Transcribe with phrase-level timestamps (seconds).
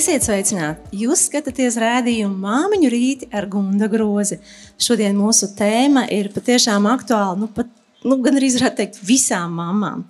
[0.00, 0.94] Esiet sveicināti!
[0.96, 4.38] Jūs skatāties rādījumu māmiņu rīti ar Gunda grozi.
[4.80, 7.68] Šodien mūsu tēma ir patiešām aktuāla, nu pat,
[8.08, 10.06] nu gan arī varētu teikt, visām mamām.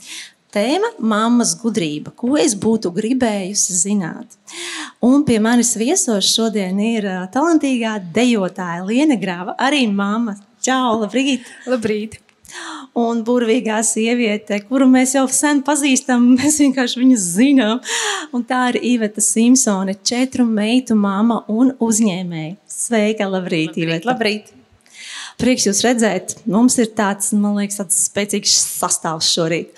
[0.54, 4.38] Tēma- mammas gudrība, ko es būtu gribējusi zināt.
[5.02, 10.36] Un pie manis viesos šodien ir talantīgā dejotāja Liene Grāva, arī mamma.
[10.62, 11.50] Čau, labrīt!
[11.66, 12.20] Labrīt!
[12.98, 17.82] Un burvīgā sieviete, kuru mēs jau sen pazīstam, mēs vienkārši viņu zinām.
[18.34, 22.56] Un tā ir Iveta Simpsone, četru meitu mama un uzņēmēja.
[22.70, 24.10] Sveika, labrīt, labrīt Iveta!
[24.10, 24.56] Labrīt!
[25.40, 29.70] Prieks jūs redzēt, mums ir tāds, man liekas, tāds spēcīgs sastāvs šorīt.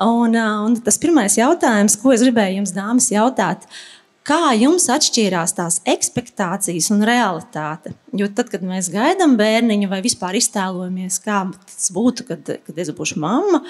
[0.00, 3.82] Un, un tas pirmais jautājums, ko es gribēju jums, dāmas, jautāt, ir,
[4.24, 7.92] Kā jums atšķīrās tās expectācijas un realitāte?
[8.16, 12.88] Jo tad, kad mēs gaidām bērniņu vai vispār iztēlojamies, kā tas būtu, kad, kad es
[12.96, 13.60] būšu mamma,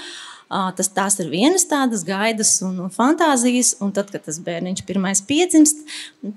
[0.79, 5.25] tas tās ir vienas tādas gaidas un, un fantāzijas, un tad, kad tas bērniņš pirmais
[5.27, 5.83] piedzimst,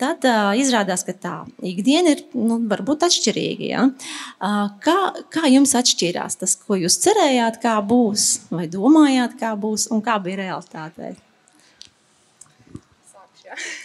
[0.02, 3.70] tad uh, izrādās, ka tā ikdiena ir nu, varbūt atšķirīga.
[3.70, 3.86] Ja?
[4.42, 4.98] Uh, kā,
[5.30, 10.18] kā jums atšķīrās tas, ko jūs cerējāt, kā būs, vai domājāt, kā būs, un kā
[10.26, 11.14] bija realitātei?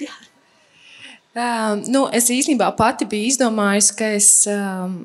[0.01, 0.13] Jā.
[1.33, 4.99] Um, nu, es īstenībā pati biju izdomājusi, ka es um,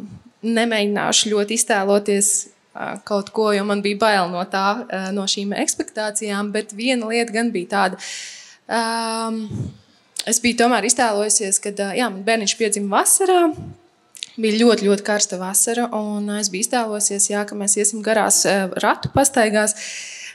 [0.43, 5.55] nemēģināšu ļoti iztēloties uh, kaut ko, jo man bija bail no, tā, uh, no šīm
[5.55, 6.51] expectācijām.
[6.51, 8.01] Bet viena lieta gan bija tāda.
[8.67, 9.39] Um,
[10.27, 13.41] es biju tomēr iztēlojusies, ka uh, jā, man bērniņš piedzima vasarā.
[14.37, 18.43] Bija ļoti, ļoti karsta vasara, un es biju iztēlojusies, jā, ka mēs iesim garās
[18.83, 19.79] ratu pastaigās.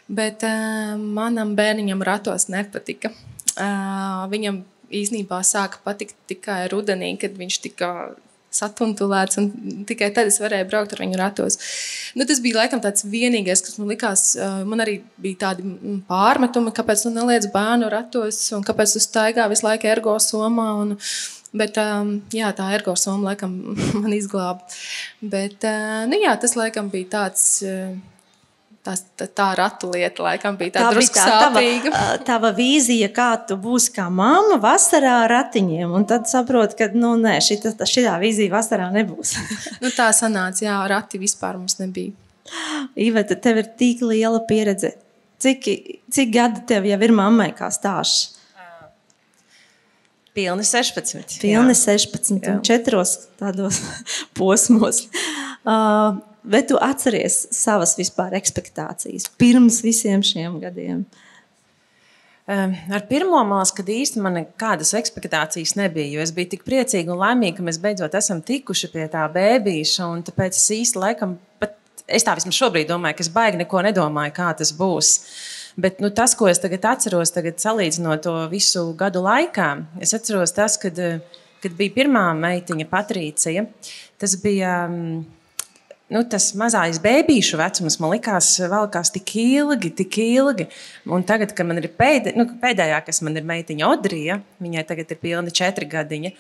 [0.09, 3.13] Bet uh, manam bērniņam ratos nepatika.
[3.53, 4.65] Uh, viņam
[5.01, 7.93] īsnībā sāka patikt tikai rudenī, kad viņš tika
[8.53, 11.57] satuntulēts, un tikai tad es varēju braukt ar viņu ratos.
[12.19, 14.25] Nu, tas bija laikam tāds vienīgais, kas man likās,
[14.69, 15.65] man arī bija tādi
[16.09, 20.99] pārmetumi, kāpēc tu neliec bērnu ratos, un kāpēc tu staigā visu laiku ergo somā, un,
[21.53, 23.53] Bet um, jā, tā ergosoma laikam
[24.01, 24.65] man izglāba.
[25.21, 27.45] Bet uh, nu, jā, tas laikam bija tāds.
[28.83, 31.93] Uh, Tā, tā, tā ratu lieta, laikam, bija tā drusku sāpīga.
[31.95, 36.89] Tava, tava vīzija, kā tu būsi kā mamma vasarā ar ratiņiem, un tad saproti, ka,
[36.99, 39.37] nu, nē, šita, šitā vīzija vasarā nebūs.
[39.85, 42.11] nu, tā sanāca, jā, rati vispār mums nebija.
[42.99, 44.97] Iveta, tev ir tik liela pieredze.
[45.43, 45.71] Cik,
[46.11, 48.41] cik gadi tev jau ir mammai kā stāsts?
[50.35, 51.39] Pilni 16.
[51.39, 51.79] Pilni jā.
[51.85, 52.57] 16, jā.
[52.57, 53.79] un četros tādos
[54.39, 55.05] posmos.
[55.63, 61.05] Uh, Bet tu atceries savas vispār expectācijas pirms visiem šiem gadiem?
[62.51, 67.61] Ar pirmo māsu, kad īstenībā nekādas expectācijas nebija, jo es biju tik priecīga un laimīga,
[67.61, 70.09] ka mēs beidzot esam tikuši pie tā bērnīša.
[70.27, 71.77] Tāpēc es īsti laikam, pat
[72.11, 75.13] es tā vismaz šobrīd domāju, ka es baigi neko nedomāju, kā tas būs.
[75.79, 79.69] Bet nu, tas, ko es tagad atceros, tagad salīdzinot to visu gadu laikā,
[80.03, 80.99] es atceros tas, kad,
[81.63, 83.65] kad bija pirmā meitiņa, Patricija.
[84.19, 84.75] Tas bija.
[84.91, 85.23] Um,
[86.13, 90.69] nu, tas mazais bērnu vecums man likās, valkās tik ilgi, tik ilgi.
[91.11, 95.13] Un tagad, kad man ir pēdē, nu, pēdējā, kas man ir meitiņa Odrija, viņai tagad
[95.13, 96.35] ir pilni četri gadiņi.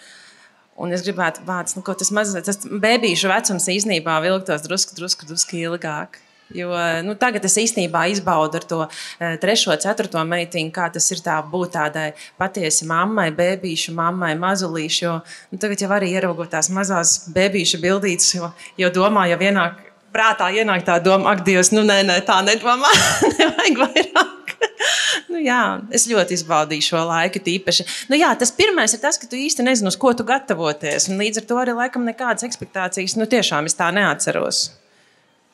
[0.82, 5.58] Un es gribētu, vārds, nu, tas mazais, tas bērnu vecums īstenībā vilktos drusku, drusku, drusku
[5.60, 6.20] ilgāk.
[6.54, 6.72] Jo,
[7.06, 11.38] nu, tagad es īstenībā izbaudu ar to uh, trešo, ceturto meitiņu, kā tas ir tā
[11.52, 12.08] būt tādai
[12.40, 15.00] patiesi mammai, bērnīšu mammai, mazulīšu.
[15.04, 15.14] Jo,
[15.52, 19.80] nu, tagad jau arī ieraugot tās mazās bērnīšu bildītas, jo, jo domā, jau vienāk
[20.12, 22.92] prātā ienāk tā doma, ak, Dievs, nu nē, nē tā nedomā,
[23.38, 24.42] nevajag vairāk.
[25.32, 25.62] nu, jā,
[25.94, 27.42] es ļoti izbaudīju šo laiku.
[27.42, 27.86] Tīpaši.
[28.12, 31.08] Nu, jā, tas pirmais ir tas, ka tu īsti nezini, uz ko tu gatavoties.
[31.10, 34.68] Līdz ar to arī laikam nekādas expectācijas nu, tiešām es tā neatceros.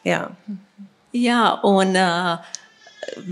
[0.09, 0.23] Jā.
[1.17, 1.97] Jā, un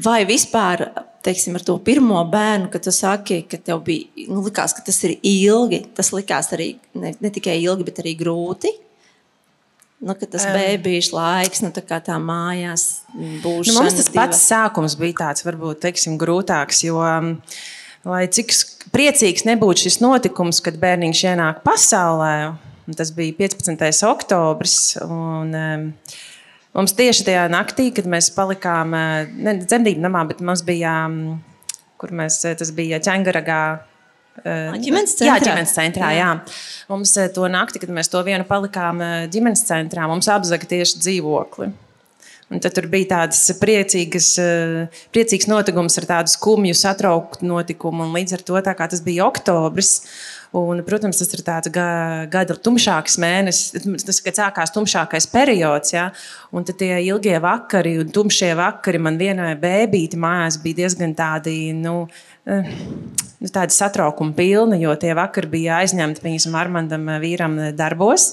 [0.05, 0.87] vai vispār
[1.27, 4.99] teiksim, ar to pirmo bērnu, kad tu saki, ka tev bija, nu, likās, ka tas
[5.09, 8.73] ir ilgi, tas likās arī ne, ne tikai ilgi, bet arī grūti.
[10.07, 12.85] Nu, tas um, bērns laiks, nu, tā, tā mājās
[13.17, 13.71] būs.
[13.71, 14.21] Nu, mums tas diva.
[14.21, 16.85] pats sākums bija tāds, varbūt teiksim, grūtāks.
[16.85, 17.01] Jo,
[18.07, 18.53] lai cik
[18.95, 22.37] priecīgs nebūtu šis notikums, kad bērniņš ienāk pasaulē,
[22.95, 24.05] tas bija 15.
[24.13, 24.79] oktobris.
[25.09, 25.91] Un, um,
[26.77, 31.39] Mums tieši tajā naktī, kad mēs palikām eh, ne dzemdību namā, bet mums bija, mm,
[32.01, 33.61] kur mēs, eh, tas bija ķēngaragā.
[34.43, 35.31] Eh, ģimenes centrā.
[35.31, 36.11] Jā, ģimenes centrā.
[36.13, 36.29] Jā.
[36.37, 36.85] Jā.
[36.93, 39.01] Mums to nakti, kad mēs to vienu palikām
[39.33, 41.73] ģimenes centrā, mums apzaga tieši dzīvokli.
[42.53, 44.29] Un tad tur bija tāds priecīgs,
[45.17, 48.05] priecīgs notikums ar tādu skumju, satrauktu notikumu.
[48.05, 49.97] Un līdz ar to, kā tas bija oktobris,
[50.57, 55.93] Un, protams, tas ir tāds gada tumšāks mēnesis, tas, kad sākās tumšākais periods.
[55.93, 56.07] Ja?
[56.57, 61.59] Un tad tie ilgie vakari un tumšie vakari man vienai bērnītei mājās bija diezgan tādi.
[61.77, 62.07] Nu,
[62.47, 68.29] nu, tāda satraukuma pilna, jo tie vakar bija aizņemti piemēram, Armandam eh, vīram eh, darbos.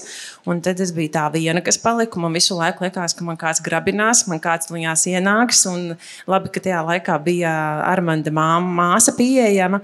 [0.48, 2.20] Un tad es biju tā viena, kas palika.
[2.20, 5.64] Man visu laiku likās, ka man kāds grabinās, man kāds viņās ienāks.
[5.70, 5.96] Un
[6.30, 7.54] labi, ka tajā laikā bija
[7.88, 9.80] Armanda māsa pieejama.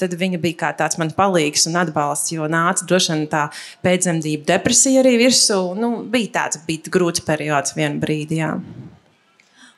[0.00, 3.44] Tad viņa bija kā tāds man palīgs un atbalsts, jo nāca droši vien tā
[3.84, 5.60] pēcdzemdību depresija arī virsū.
[5.78, 8.42] Nu, bija tāds bija grūts periods vienā brīdī.
[8.44, 8.54] Jā.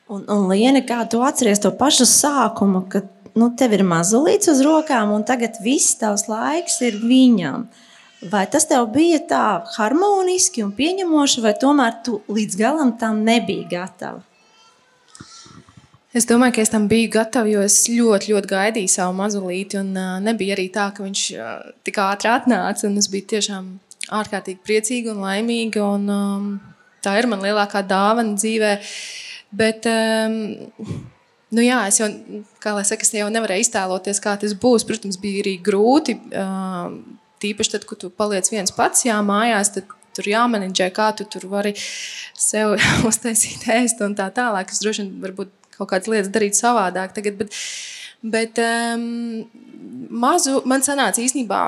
[0.07, 4.63] Un, un Liene, kā tu atceries to pašu sākumu, kad nu, tev ir mazulīts uz
[4.65, 7.67] rokām, un tagad viss tavs laiks ir viņam.
[8.31, 9.43] Vai tas tev bija tā
[9.75, 14.23] harmoniski un pieņemoši, vai tomēr tu līdz galam tam nebija gatava?
[16.17, 19.77] Es domāju, ka es tam biju gatava, jo es ļoti, ļoti gaidīju savu mazulīti.
[19.83, 22.89] Un uh, nebija arī tā, ka viņš uh, tik ātri atnāca.
[22.89, 23.67] Es biju tiešām
[24.17, 25.83] ārkārtīgi priecīga un laimīga.
[25.83, 26.47] Un, um,
[27.05, 28.71] tā ir man lielākā dāvana dzīvē.
[29.61, 31.05] Bet, um,
[31.55, 32.09] Nu jā, es jau,
[32.59, 34.83] kā lai saka, es jau nevarēju iztēloties, kā tas būs.
[34.87, 36.17] Protams, bija arī grūti.
[37.43, 41.45] Tīpaši tad, kad tu paliec viens pats jā, mājās, tad tur jāmenedžē, kā tu tur
[41.51, 42.75] vari sev
[43.09, 44.73] uztaisīt ēst un tā tālāk.
[44.73, 47.55] Es droši vien varbūt kaut kādas lietas darīt savādāk tagad, bet,
[48.25, 49.45] bet um,
[50.09, 51.61] mazu man sanāca īstenībā.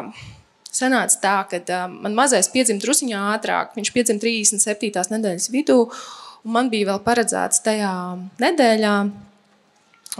[0.74, 3.72] Sanāca tā, ka um, man mazais piedzima druskuļā ātrāk.
[3.78, 5.08] Viņš piedzima 37.
[5.16, 5.80] nedēļas vidū,
[6.44, 7.94] un man bija vēl paredzēts tajā
[8.42, 8.94] nedēļā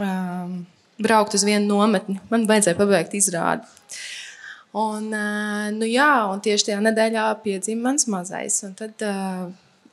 [0.04, 0.56] um,
[1.02, 2.20] braukt uz vienu nometni.
[2.32, 3.68] Man vajadzēja pabeigt izrādi.
[4.78, 8.60] Un, uh, nu jā, un tieši tajā nedēļā piedzima mans mazais.
[8.68, 9.48] Un tad uh,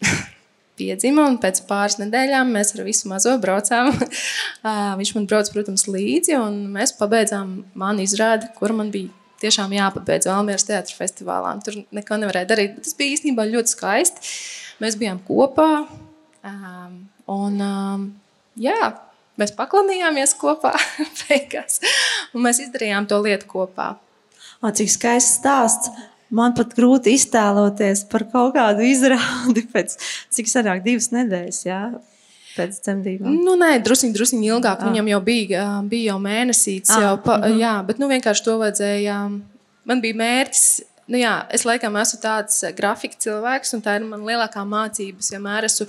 [0.78, 3.92] piedzima, un pēc pāris nedēļām mēs ar visu mazo braucām.
[3.94, 9.72] uh, viņš man brauc, protams, līdzi, un mēs pabeidzām manu izrādi, kur man bija tiešām
[9.76, 11.54] jāpabeidz Valmieras teātris festivālā.
[11.64, 12.78] Tur neko nevarēja darīt.
[12.84, 14.36] Tas bija īstenībā ļoti skaisti.
[14.84, 15.86] Mēs bijām kopā.
[16.46, 16.98] Um,
[17.32, 18.06] un, um,
[18.60, 18.78] jā,
[19.36, 20.72] Mēs paklanījāmies kopā
[21.26, 21.80] beigās,
[22.32, 23.94] un mēs izdarījām to lietu kopā.
[24.64, 25.90] O, cik skaists stāsts!
[26.36, 29.94] Man pat grūti iztēloties par kaut kādu izrādi pēc
[30.34, 31.60] cik senāk divas nedēļas.
[31.68, 31.82] Jā?
[32.56, 33.36] Pēc dzemdībām.
[33.44, 34.80] Nu, nē, druskuļi, druskuļi ilgāk.
[34.80, 34.88] Ah.
[34.88, 36.90] Viņam jau bija, bija jau mēnesīts.
[36.96, 37.52] Ah, jau pa, mhm.
[37.52, 37.60] -huh.
[37.62, 39.20] Jā, bet nu, vienkārši to vajadzēja.
[39.86, 40.66] Man bija mērķis
[41.06, 45.22] nu jā, es laikam esmu tāds grafika cilvēks, un tā ir mana lielākā mācība.
[45.22, 45.86] Es vienmēr esmu,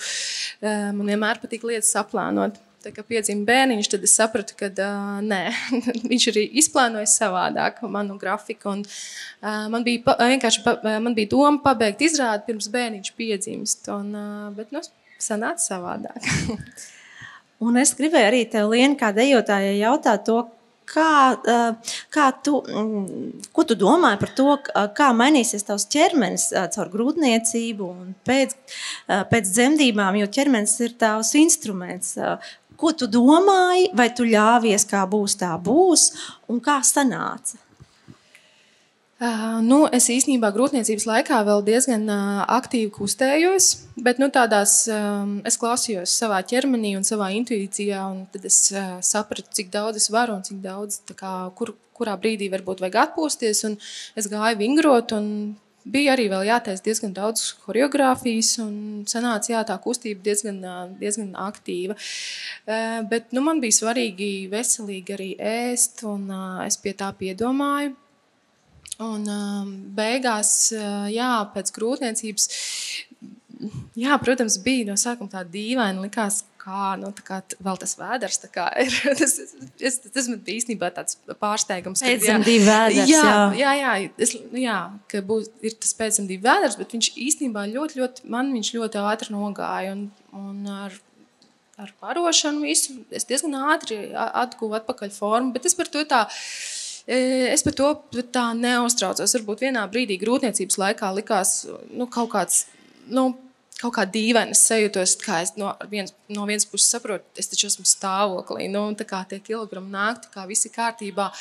[0.99, 2.59] man vienmēr patīk lietas saplānot
[2.95, 5.41] kad piedzima bērniņš, tad es sapratu, ka uh, nē,
[6.11, 8.75] viņš arī izplānoja savādāk manu grafiku.
[8.75, 13.89] Un, uh, man bija pa, vienkārši pa, man bija doma pabeigt izrādi pirms bērniņš piedzimst.
[13.93, 14.83] Un, uh, bet nu,
[15.21, 16.29] sanāca savādāk.
[17.65, 20.43] un es gribēju arī tev, Lienu, kā dejotājai, jautāt to,
[20.87, 21.35] Kā,
[22.15, 24.53] kā tu, mm, ko tu domā par to,
[24.95, 28.55] kā mainīsies tavs ķermenis caur grūtniecību un pēc,
[29.33, 32.15] pēc dzemdībām, jo ķermenis ir tavs instruments.
[32.77, 36.11] Ko tu domāji, vai tu ļāvies, kā būs, tā būs,
[36.51, 37.57] un kā sanāca?
[39.17, 43.71] Uh, nu, es īstenībā grūtniecības laikā vēl diezgan uh, aktīvi kustējos,
[44.05, 48.99] bet nu, tādās, um, es klausījos savā ķermenī un savā intuīcijā, un tad es uh,
[49.01, 53.63] sapratu, cik daudz es varu un cik daudz, kā, kur, kurā brīdī varbūt vajag atpūsties.
[54.21, 55.57] Es gāju vingrot, un
[55.91, 60.59] bija arī jātaisa diezgan daudz choreogrāfijas, un sanāca jā, tā kustība diezgan,
[60.99, 61.97] diezgan aktīva.
[63.11, 66.29] Bet nu, man bija svarīgi veselīgi arī ēst, un
[66.65, 67.95] es pie tā piedomāju.
[69.03, 69.27] Un
[69.93, 70.71] beigās,
[71.13, 72.47] jā, pēc grūtniecības,
[73.97, 76.03] jā, protams, bija no sākuma tā dīvaina.
[76.03, 78.97] Likās, kā, nu, kā vēl tas vēders ir.
[79.21, 79.35] tas,
[79.79, 82.03] tas, tas man īstenībā tāds pārsteigums.
[82.05, 83.11] Pēcdzemdību vēders.
[83.11, 84.77] Jā, jā, jā, es, nu, jā
[85.11, 89.35] ka būs, ir tas pēcdzemdību vēders, bet viņš īstenībā ļoti, ļoti, man viņš ļoti ātri
[89.35, 89.95] nogāja.
[89.95, 90.97] Un, un ar,
[91.79, 96.25] ar barošanu visu es diezgan ātri atguvu atpakaļ formu, bet es par to tā.
[97.07, 97.17] E,
[97.53, 97.93] es par to
[98.35, 99.37] tā neuztraucos.
[99.39, 101.61] Varbūt vienā brīdī grūtniecības laikā likās
[101.95, 102.65] nu, kaut kāds
[103.07, 103.29] nu,
[103.81, 107.85] kaut kā dīvaini sajūtos, kā es no, viens, no vienas puses saprotu, es taču esmu
[107.87, 111.31] stāvoklī, nu, tā kā tie kilogrami nāk, tā kā viss ir kārtībā.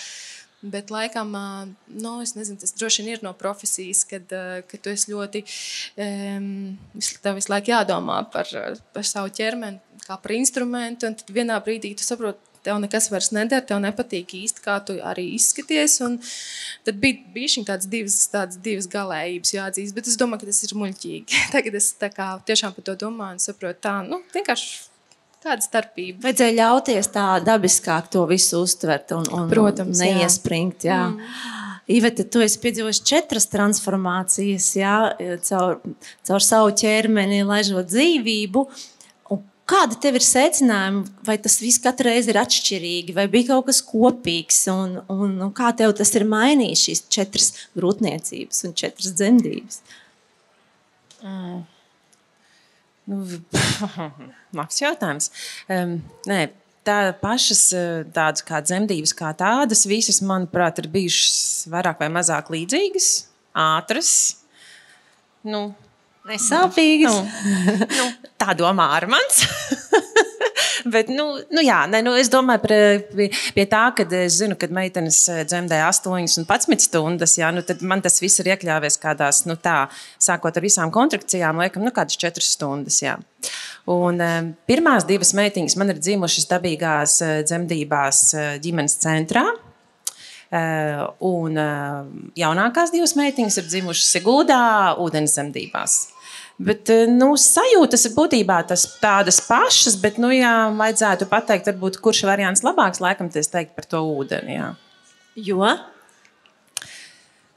[0.66, 1.30] Bet, laikam,
[1.86, 4.32] nu, nezinu, tas droši vien ir no profesijas, kad,
[4.66, 5.42] kad tu esi ļoti.
[7.22, 8.50] Tev visu laiku jādomā par,
[8.96, 11.10] par savu ķermeni, kā par instrumentu.
[11.10, 14.98] Un tad vienā brīdī tu saproti, tev nekas vairs neder, tev nepatīk īsti, kā tu
[15.06, 15.98] arī izskaties.
[16.06, 16.18] Un
[16.86, 20.62] tad bija, bija šī tādas divas, tādas divas galējības jāatzīst, bet es domāju, ka tas
[20.66, 21.40] ir muļķīgi.
[21.54, 24.76] Tagad es kā, tiešām par to domāju un saprotu, tā nu, vienkārši.
[25.46, 26.24] Kāda starpība?
[26.24, 30.88] Vajadzēja ļauties tā dabiskāk to visu uztvert un, un, Protams, neiespringt.
[30.88, 31.04] Jā.
[31.04, 31.12] Jā.
[31.12, 31.62] Mm.
[31.86, 34.96] Iveta, tu esi piedzīvojis četras transformācijas, jā,
[35.46, 35.76] caur,
[36.26, 38.64] caur savu ķermeni, laižot dzīvību.
[39.66, 43.80] Kāda tev ir secinājuma, vai tas viss katru reizi ir atšķirīgi, vai bija kaut kas
[43.82, 49.80] kopīgs, un, un, un kā tev tas ir mainījis šīs četras grūtniecības un četras dzemdības?
[51.24, 51.64] Mm.
[53.10, 53.18] Nu,
[54.58, 55.32] Labs jautājums.
[55.70, 55.98] Um,
[56.30, 56.44] nē,
[56.86, 57.64] tā pašas
[58.14, 63.10] tādas kā dzemdības, kā tādas, visas, manuprāt, ir bijušas vairāk vai mazāk līdzīgas,
[63.66, 64.12] ātras.
[65.46, 65.68] Nu,
[66.26, 67.14] Nesāpīgas.
[67.14, 68.06] Nu, nu,
[68.40, 69.44] tā domā Armāns.
[70.92, 72.72] Bet, nu, nu, jā, ne, nu, es domāju par,
[73.16, 77.36] pie, pie tā, ka es zinu, ka meitenes eh, dzemdē 8 un 11 stundas.
[77.40, 79.86] Jā, nu, tad man tas viss ir iekļāvies kādās, nu, tā,
[80.22, 83.00] sākot ar visām kontrakcijām, liekam, nu, kādas 4 stundas.
[83.02, 83.16] Jā.
[83.90, 88.26] Un, um, pirmās divas meitiņas man ir dzimušas dabīgās uh, dzemdībās
[88.62, 89.46] ģimenes centrā.
[91.26, 91.56] Un
[92.38, 94.60] jaunākās divas meitiņas ir dzimušas Sigūdā,
[95.02, 95.96] ūdens zemdībās.
[96.56, 102.00] Bet eh, nu, sajūtas ir būtībā tas tādas pašas, bet, nu, ja vajadzētu pateikt, varbūt,
[102.04, 104.56] kurš variants labāks, laikam, tas teikt par to ūdeni.
[104.56, 104.70] Jā.
[105.36, 105.74] Jo?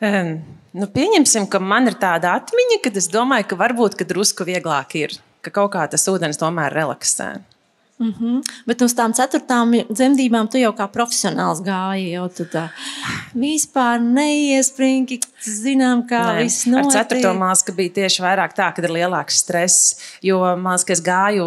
[0.03, 0.33] Um,
[0.75, 4.95] nu, pieņemsim, ka man ir tāda atmiņa, ka es domāju, ka varbūt ka drusku vieglāk
[4.99, 7.31] ir, ka kaut kā tas ūdens tomēr relaksē.
[7.99, 8.43] Mm -hmm.
[8.65, 12.11] Bet uz tām ceturtām dzemdībām tu jau kā profesionāls gāji.
[12.11, 12.69] Jau tu tā
[13.35, 16.85] vispār neiespringi, zinām, kā Nē, viss notiek.
[16.85, 19.95] Ar ceturto māsku bija tieši vairāk tā, kad ir lielāks stress.
[20.25, 21.45] Jo māsas, ka es gāju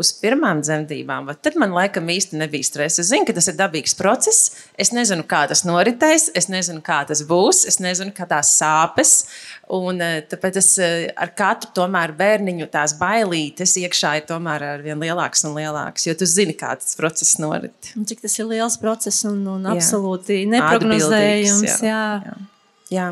[0.00, 3.00] uz pirmām dzemdībām, tad man laikam īsti nebija stresa.
[3.00, 4.50] Es zinu, ka tas ir dabīgs process.
[4.78, 9.24] Es nezinu, kā tas noritēs, es nezinu, kā tas būs, es nezinu, kā tās sāpes.
[9.70, 14.82] Un, eh, tāpēc es eh, ar katru tomēr bērniņu tās bailītes iekšā ir tomēr ar
[14.82, 17.92] vien lielāks un lielāks, jo tu zini, kā tas process norit.
[17.98, 19.76] Un cik tas ir liels process un, un jā.
[19.76, 21.82] absolūti neprognozējams.
[21.84, 21.90] Jā.
[21.90, 22.06] Jā.
[22.30, 22.38] Jā.
[22.90, 23.10] Jā.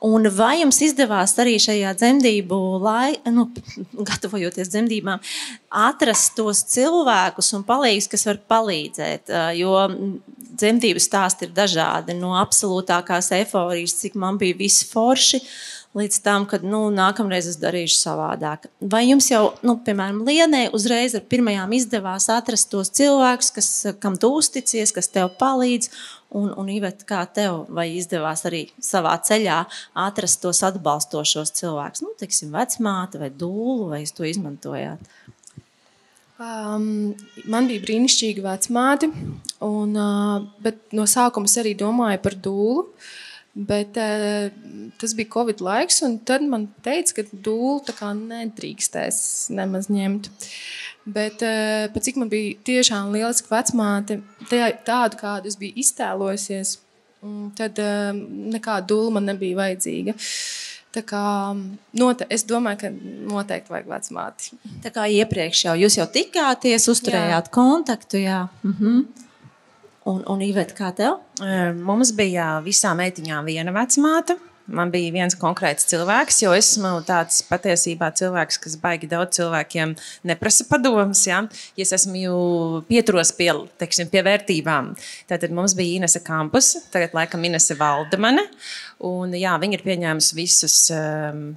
[0.00, 3.44] Un vai jums izdevās arī šajā dzemdību laikā, nu,
[4.08, 5.20] gatavojoties dzemdībām,
[5.76, 9.28] atrast tos cilvēkus un palīgus, kas var palīdzēt?
[9.58, 9.74] Jo
[10.60, 12.16] dzemdību stāsti ir dažādi.
[12.16, 15.42] No absolūtākās eforijas, cik man bija viss forši,
[15.98, 18.68] līdz tam, kad nu, nākamreiz es darīšu savādāk.
[18.78, 23.70] Vai jums jau, nu, piemēram, Lienē, uzreiz ar pirmajām izdevās atrast tos cilvēkus, kas,
[24.02, 25.90] kam tu uzticies, kas tev palīdz?
[26.38, 29.64] Un, un Iveta, kā tev izdevās arī savā ceļā
[29.98, 35.10] atrast tos atbalstošos cilvēkus, nu, teiksim, vecmāte vai dūlu, vai jūs to izmantojāt?
[36.40, 37.16] Um,
[37.50, 39.10] man bija brīnišķīga vecmāte,
[39.66, 42.86] un, uh, bet no sākuma es arī domāju par dūlu.
[43.54, 44.46] Bet uh,
[45.00, 47.82] tas bija Covid laiks, un tad man teica, ka dūlu
[48.20, 50.30] nedrīkstēs nemaz ņemt.
[51.10, 56.76] Bet uh, cik man bija tiešām lieliska vecmāte, tādu, kādu es biju iztēlojusies,
[57.24, 58.12] mm, tad uh,
[58.54, 60.14] nekāda dūla man nebija vajadzīga.
[60.90, 61.24] Tā kā,
[61.98, 62.88] note, es domāju, ka
[63.30, 64.56] noteikti vajag vecmāti.
[64.82, 67.54] Tā kā iepriekš jau jūs jau tikāties, uzturējāt jā.
[67.54, 68.22] kontaktu.
[68.22, 68.44] Jā.
[68.66, 69.04] Mhm.
[70.08, 71.18] Un, un Iveta, kā tev?
[71.76, 74.38] Mums bija visām meitiņām viena vecmāte.
[74.70, 79.96] Man bija viens konkrēts cilvēks, jo esmu tāds patiesībā cilvēks, kas baigi daudz cilvēkiem
[80.30, 81.24] neprasa padomus.
[81.26, 81.40] Ja?
[81.74, 83.50] ja es esmu pieturos pie,
[83.82, 84.92] teiksim, pie vērtībām.
[85.30, 88.46] Tātad mums bija Inese Kampus, tagad laikam Inese Valdemane.
[89.10, 90.78] Un, jā, viņa ir pieņēmusi visus,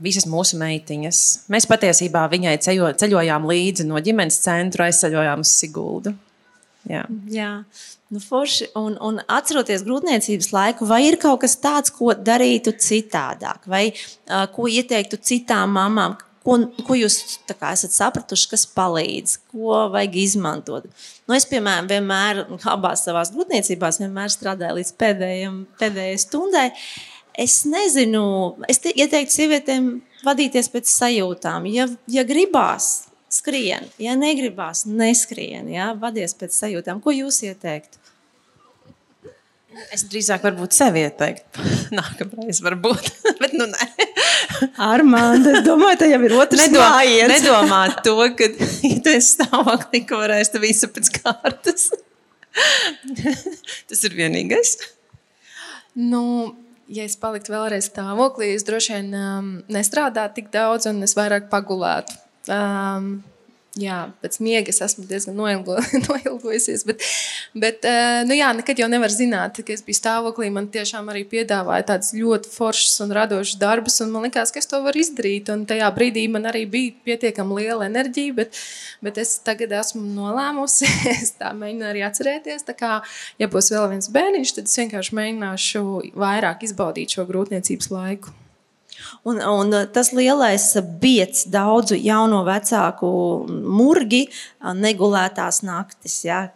[0.01, 1.23] visas mūsu meitiņas.
[1.53, 6.17] Mēs patiesībā viņai ceļo, ceļojām līdzi no ģimenes centra, aizceļojām uz Siguldu.
[6.89, 7.05] Jā.
[7.31, 7.51] jā.
[8.11, 13.63] Nu, forši, un, un atceroties grūtniecības laiku, vai ir kaut kas tāds, ko darītu citādāk,
[13.71, 19.85] vai uh, ko ieteiktu citām mamām, ko, ko jūs kā, esat sapratuši, kas palīdz, ko
[19.93, 20.89] vajag izmantot.
[21.23, 22.43] Nu, es, piemēram, vienmēr
[22.75, 24.01] abās savās grūtniecībās
[24.35, 26.67] strādāju līdz pēdējiem, pēdējai stundai.
[27.39, 28.25] Es nezinu,
[28.69, 29.87] es ieteiktu sievietēm
[30.25, 31.65] vadīties pēc sajūtām.
[31.71, 35.91] Ja, ja gribās, skrien, ja negribās, neskrien, ja?
[35.97, 37.01] vadies pēc sajūtām.
[37.03, 37.99] Ko jūs ieteiktu?
[39.93, 41.63] Es drīzāk varbūt sevi ieteiktu.
[41.97, 43.09] Nākamreiz varbūt,
[43.41, 43.89] bet nu nē.
[44.81, 47.33] Armānda, es domāju, tā jau ir otrs Nedo, mājiens.
[47.33, 48.49] Nedomā to, ka,
[48.91, 51.89] ja tu esi stāvoklī, ka varēs te visu pēc kārtas.
[53.89, 54.75] Tas ir vienīgais.
[55.97, 56.23] Nu,
[56.93, 61.49] ja es paliktu vēlreiz stāvoklī, es droši vien um, nestrādātu tik daudz un es vairāk
[61.53, 62.23] pagulētu.
[62.51, 63.21] Um,
[63.73, 65.73] Jā, pēc miega es esmu diezgan noilgo,
[66.05, 66.83] noilgojusies.
[66.85, 67.01] Bet,
[67.57, 70.51] bet uh, nu jā, nekad jau nevar zināt, ka es biju stāvoklī.
[70.53, 74.69] Man tiešām arī piedāvāja tādas ļoti foršas un radošas darbus, un man liekas, ka es
[74.69, 75.50] to varu izdarīt.
[75.50, 78.62] Un tajā brīdī man arī bija pietiekami liela enerģija, bet,
[79.01, 82.69] bet es tagad esmu nolēmusi, es tā mēģinu arī atcerēties.
[82.69, 82.93] Tā kā,
[83.41, 85.83] ja būs vēl viens bērniņš, tad es vienkārši mēģināšu
[86.13, 88.38] vairāk izbaudīt šo grūtniecības laiku.
[89.24, 90.65] Un, un tas lielais
[91.01, 93.12] biets daudzu jauno vecāku
[93.50, 94.25] murgi,
[94.75, 96.24] negulētās naktis.
[96.27, 96.48] Ja?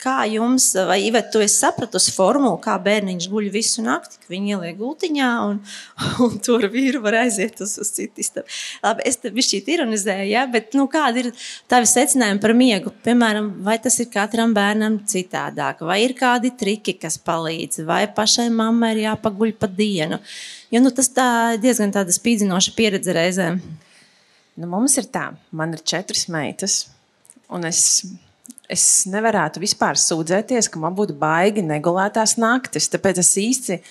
[0.00, 4.54] Kā jums, vai Ivet, tu esi sapratusi formulu, kā bērniņš guļ visu nakti, ka viņi
[4.54, 5.58] ieliek gultiņā un,
[6.24, 8.48] un tur vīru var aiziet uz, uz citu istabu.
[8.80, 10.46] Labi, es te bišķīt ironizēju, ja?
[10.48, 11.28] bet nu, kādi ir
[11.68, 12.94] tavi secinājumi par miegu?
[13.04, 18.48] Piemēram, vai tas ir katram bērnam citādāk, vai ir kādi triki, kas palīdz, vai pašai
[18.54, 20.20] mammai ir jāpaguļ pa dienu?
[20.72, 21.28] Jo nu, tas tā
[21.60, 23.60] diezgan tāda spīdzinoša pieredze reizēm.
[24.56, 26.86] Nu, mums ir tā, man ir četras meitas,
[27.52, 27.84] un es
[28.70, 32.90] es nevarētu vispār sūdzēties, ka man būtu baigi negulētās naktis.
[32.92, 33.82] Tāpēc es īsti.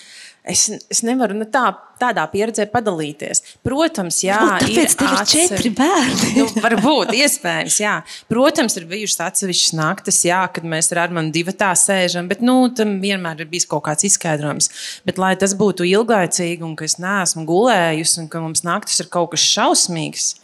[0.50, 1.66] Es, es nevaru nu, tā,
[2.00, 3.42] tādā pieredzē padalīties.
[3.60, 5.26] Protams, jā, nu, ir atsevi...
[5.28, 6.30] četri bērni.
[6.38, 7.98] nu, varbūt, iespējams, jā.
[8.32, 12.56] Protams, ir bijušas atsevišķas naktis, jā, kad mēs ar Armānu divu tā sēžam, bet nu,
[12.72, 14.72] tam vienmēr ir bijis kaut kāds izskaidrojums.
[15.04, 19.12] Bet, lai tas būtu ilglaicīgi un ka es neesmu gulējusi un ka mums naktis ir
[19.12, 20.38] kaut kas šausmīgs,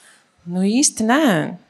[0.52, 1.25] nu īsti nē.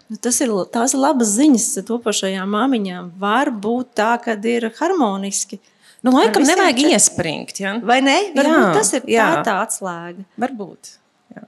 [0.07, 3.09] Nu, tas ir tās labas ziņas topošajām māmiņām.
[3.19, 5.59] Var būt tā, ka ir harmoniski.
[6.07, 6.93] Nu, laikam nevajag čet...
[6.95, 7.59] iespringt.
[7.59, 7.75] Ja?
[7.83, 8.15] Vai ne?
[8.37, 9.27] Varbūt jā, tas ir jā.
[9.39, 10.27] tā, tā atslēga.
[10.39, 10.93] Varbūt.
[11.35, 11.47] Jā.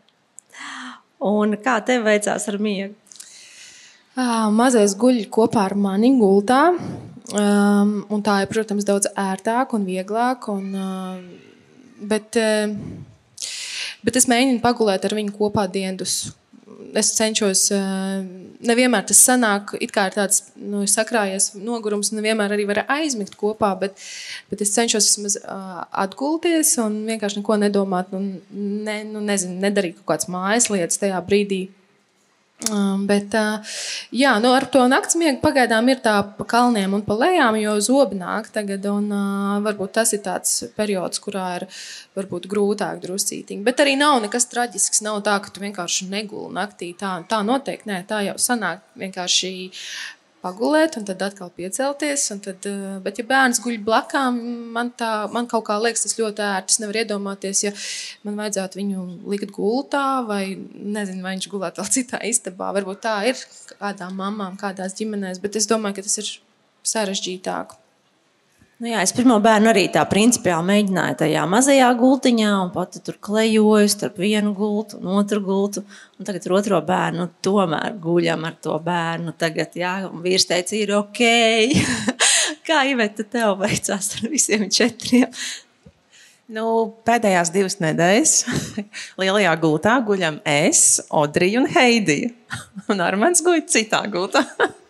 [1.28, 2.96] Un kā tev veicās ar miegu?
[4.18, 6.72] Uh, mazais guļ kopā ar mani gultā.
[7.38, 7.92] Um,
[8.26, 10.48] tā ir, protams, daudz ērtāk un vieglāk.
[10.50, 13.46] Un, uh, bet, uh,
[14.02, 16.24] bet es mēģinu pagulēt ar viņu kopā dienas
[16.94, 18.24] es cenšos, eh,
[18.68, 23.72] nevienmēr tas sanāk, it kā ir tāds nu, sakrājies nogurums, nevienmēr arī var aizmigt kopā,
[23.80, 23.96] bet,
[24.50, 29.98] bet es cenšos vismaz uh, atgulties un vienkārši neko nedomāt, nu, ne, nu, nezinu, nedarīt
[30.00, 31.66] kaut kādas mājas lietas tajā brīdī.
[32.66, 33.62] Um, bet, uh,
[34.10, 38.18] jā, nu, ar to naktsmiegu pagaidām ir tā pa kalniem un pa lejām, jo zobi
[38.18, 38.82] nāk tagad.
[38.90, 41.68] Un, uh, varbūt tas ir tāds periods, kurā ir
[42.18, 43.62] varbūt grūtāk druscītiņi.
[43.62, 45.04] Bet arī nav nekas traģisks.
[45.06, 46.90] Nav tā, ka tu vienkārši neguli naktī.
[46.98, 49.52] Tā, tā noteikti nē, tā jau sanāk vienkārši
[50.48, 52.26] pagulēt, un tad atkal piecelties.
[52.44, 54.40] Tad, eh, bet, ja bērns guļ blakām,
[54.74, 56.76] man, tā, man kaut kā liekas, tas ļoti ērti.
[56.76, 57.72] Es nevaru iedomāties, ja
[58.26, 62.72] man vajadzētu viņu likt gultā, vai nezinu, vai viņš gulētu vēl citā istabā.
[62.76, 63.44] Varbūt tā ir
[63.76, 66.32] kādām mamām, kādās ģimenēs, bet es domāju, ka tas ir
[66.88, 67.76] sarežģītāk.
[68.78, 73.16] Nu jā, es pirmo bērnu arī tā principiāli mēģināju tajā mazajā gultiņā, un pati tur
[73.26, 75.82] klejoju starp vienu gultu un otru gultu.
[76.14, 79.34] Un tagad ar otro bērnu tomēr guļam ar to bērnu.
[79.40, 81.24] Tagad, jā, vīrs teica, ir ok.
[82.68, 85.34] Kā Iveta tev veicās ar visiem četriem?
[86.54, 86.68] Nu,
[87.02, 88.36] pēdējās divas nedēļas
[89.20, 92.30] lielajā gultā guļam es, Odrija un Heidija.
[92.94, 94.46] Un Armāns guļ citā gultā.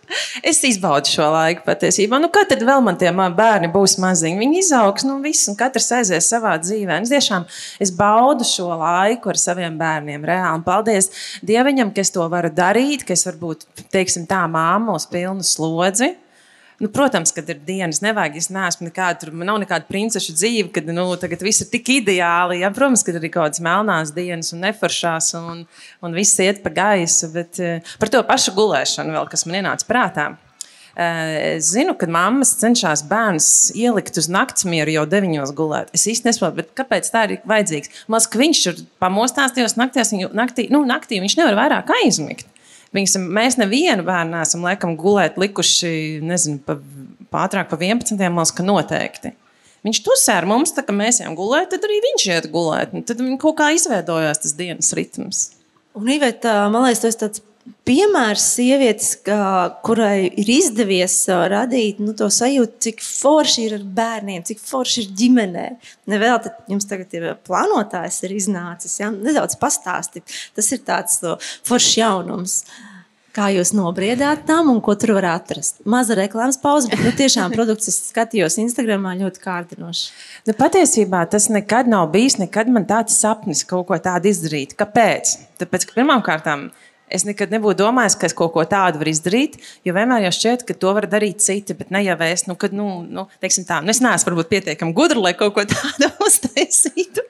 [0.50, 2.20] Es izbaudu šo laiku patiesībā.
[2.22, 4.38] Nu, kad tad vēl man tie bērni būs maziņi?
[4.40, 7.00] Viņi izaugs, nu viss, un katrs aizies savā dzīvē.
[7.02, 7.46] Es tiešām
[7.82, 10.24] es baudu šo laiku ar saviem bērniem.
[10.28, 10.60] Reāli.
[10.60, 11.10] Un paldies
[11.44, 15.46] Dievam, ka es to varu darīt, ka es varu būt, teiksim, tā māma uz pilnu
[15.46, 16.14] slodzi.
[16.78, 18.36] Nu, protams, kad ir dienas, nevajag.
[18.38, 21.08] Es neesmu nekāda, tur nav nekāda princeša dzīve, kad nu,
[21.42, 22.60] viss ir tik ideāli.
[22.62, 22.70] Ja?
[22.74, 25.64] Protams, ka ir kaut kādas melnās dienas un neforšās, un,
[26.06, 27.32] un viss iet pa gaisu.
[27.34, 30.26] Bet uh, par to pašu gulēšanu, vēl, kas man ienāca prātā.
[30.98, 35.90] Uh, es zinu, ka mammas cenšas bērnus ielikt uz naktsmieru jau deviņos gulēt.
[35.98, 38.06] Es īsti nesaprotu, kāpēc tā ir vajadzīgs.
[38.06, 42.46] Maz, ka viņš tur pamostās tajos naktīs, naktī, nu, naktī viņš nevar vairāk aizmigt.
[42.96, 45.90] Viņas, mēs nevienu bērnu neesam laikam gulēt likuši,
[46.24, 46.78] nezinu, pa,
[47.34, 48.16] pātrāk pa 11.
[48.32, 49.34] malas, ka noteikti.
[49.86, 52.96] Viņš tusē ar mums, tā kā mēs ejam gulēt, tad arī viņš iet gulēt.
[53.06, 55.44] Tad kaut kā izveidojās tas dienas ritms.
[55.98, 57.44] Un, Iveta, man liekas, tas ir tāds
[57.88, 59.38] piemērs sievietes, ka,
[59.86, 65.14] kurai ir izdevies radīt nu, to sajūtu, cik forši ir ar bērniem, cik forši ir
[65.22, 65.68] ģimenē.
[66.10, 68.98] Nevēl jums tagad ir plānotājs, ir iznācis.
[69.00, 69.10] Ja?
[69.14, 70.28] Nedaudz pastāstīt.
[70.56, 71.20] Tas ir tāds
[71.68, 72.62] foršs jaunums.
[73.38, 75.76] Kā jūs nobriedāt tam un ko tur var atrast?
[75.86, 80.08] Maza reklāmas pauze, bet nu, tiešām produkts es skatījos Instagramā ļoti kārdinoši.
[80.48, 84.74] Nu, patiesībā tas nekad nav bijis, nekad man tāds sapnis kaut ko tādu izdarīt.
[84.80, 85.36] Kāpēc?
[85.60, 86.66] Tāpēc, ka pirmām kārtām
[87.12, 90.64] Es nekad nebūtu domājis, ka es kaut ko tādu varu izdarīt, jo vienmēr jau šķiet,
[90.68, 92.44] ka to var darīt citi, bet ne jau es.
[92.48, 96.10] Nu, kad, nu, nu, tā, nu, es neesmu varbūt pietiekami gudra, lai kaut ko tādu
[96.26, 97.24] uztaisītu.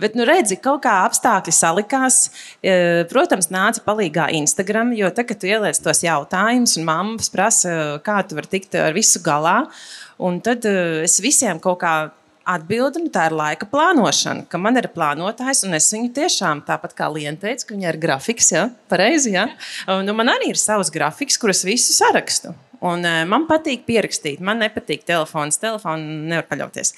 [0.00, 2.20] Bet, nu, redzi, kaut kā apstākļi salikās.
[2.64, 7.74] E, protams, nāca palīdzīgā Instagram, jo tagad, kad tu ieliec tos jautājumus, un mammas prasa,
[8.06, 9.58] kā tu vari tikt ar visu galā,
[10.22, 11.94] un tad e, es visiem kaut kā
[12.50, 16.96] Atbilde nu, tā ir laika plānošana, ka man ir plānotājs, un es viņu tiešām tāpat
[16.98, 19.36] kā Liena teica, ka viņai ir grafiks, ja pareizi.
[19.36, 19.46] Ja?
[20.02, 22.56] Nu, man arī ir savs grafiks, kurus visu sarakstu.
[22.80, 25.58] Un, uh, man patīk pierakstīt, man nepatīk telefons.
[25.60, 26.94] Telefonu nevar paļauties.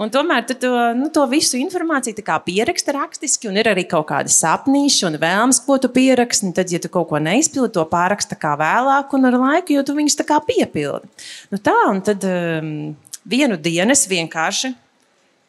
[0.00, 4.32] Un tomēr tu to, nu, to visu informāciju pieraksti rakstiski, un ir arī kaut kāda
[4.32, 6.54] sapnīša un vēlmes, ko tu pieraksti.
[6.56, 9.98] Tad, ja tu kaut ko neizpildi, to pāraksta kā vēlāk, un ar laiku jau tu
[9.98, 11.12] viņus piepildi.
[11.52, 12.96] Nu, tā, un tad um,
[13.28, 14.72] vienu dienu es vienkārši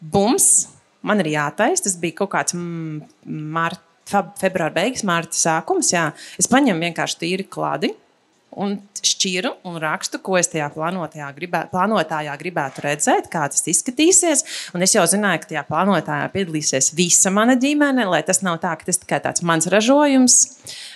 [0.02, 0.68] bums,
[1.06, 1.88] man ir jātaisa.
[1.88, 5.94] Tas bija kaut kāds marta, februāra beigas, mārta sākums.
[5.94, 6.10] Jā.
[6.40, 7.94] Es paņemu vienkārši tīri klādi
[8.58, 10.70] un šķiru un rakstu, ko es tajā
[11.36, 14.44] gribē, plānotājā gribētu redzēt, kā tas izskatīsies.
[14.76, 18.74] Un es jau zināju, ka tajā plānotājā piedalīsies visa mana ģimene, lai tas nav tā,
[18.80, 20.40] ka tas tikai tāds mans ražojums.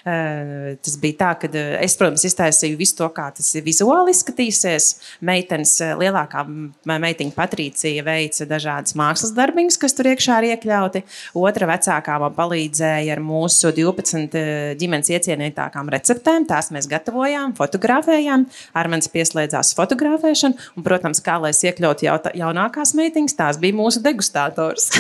[0.02, 4.90] Eh, tas bija tā, ka eh, es, protams, iztaisīju visu to, kā tas vizuāli izskatīsies.
[5.28, 6.44] Meitenes, eh, lielākā
[6.90, 11.04] meitiņa Patricija veica dažādas mākslas darbiņas, kas tur iekšā ir iekļauti.
[11.38, 16.48] Otra vecākā man palīdzēja ar mūsu 12 ģimenes iecienītākām receptēm.
[16.50, 18.48] Tās mēs gatavojām, fotografējām.
[18.78, 22.10] Armēns pieslēdzās fotografēšanu, un, protams, kā lai es iekļautu
[22.40, 24.92] jaunākās meitiņas, tās bija mūsu degustators.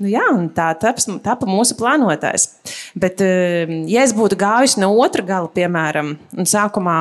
[0.00, 0.24] Nu, jā,
[0.56, 2.48] tā taps, tapa mūsu plānotājs.
[2.98, 6.96] Bet, eh, ja es būtu gājusi no otra gala, piemēram, sākumā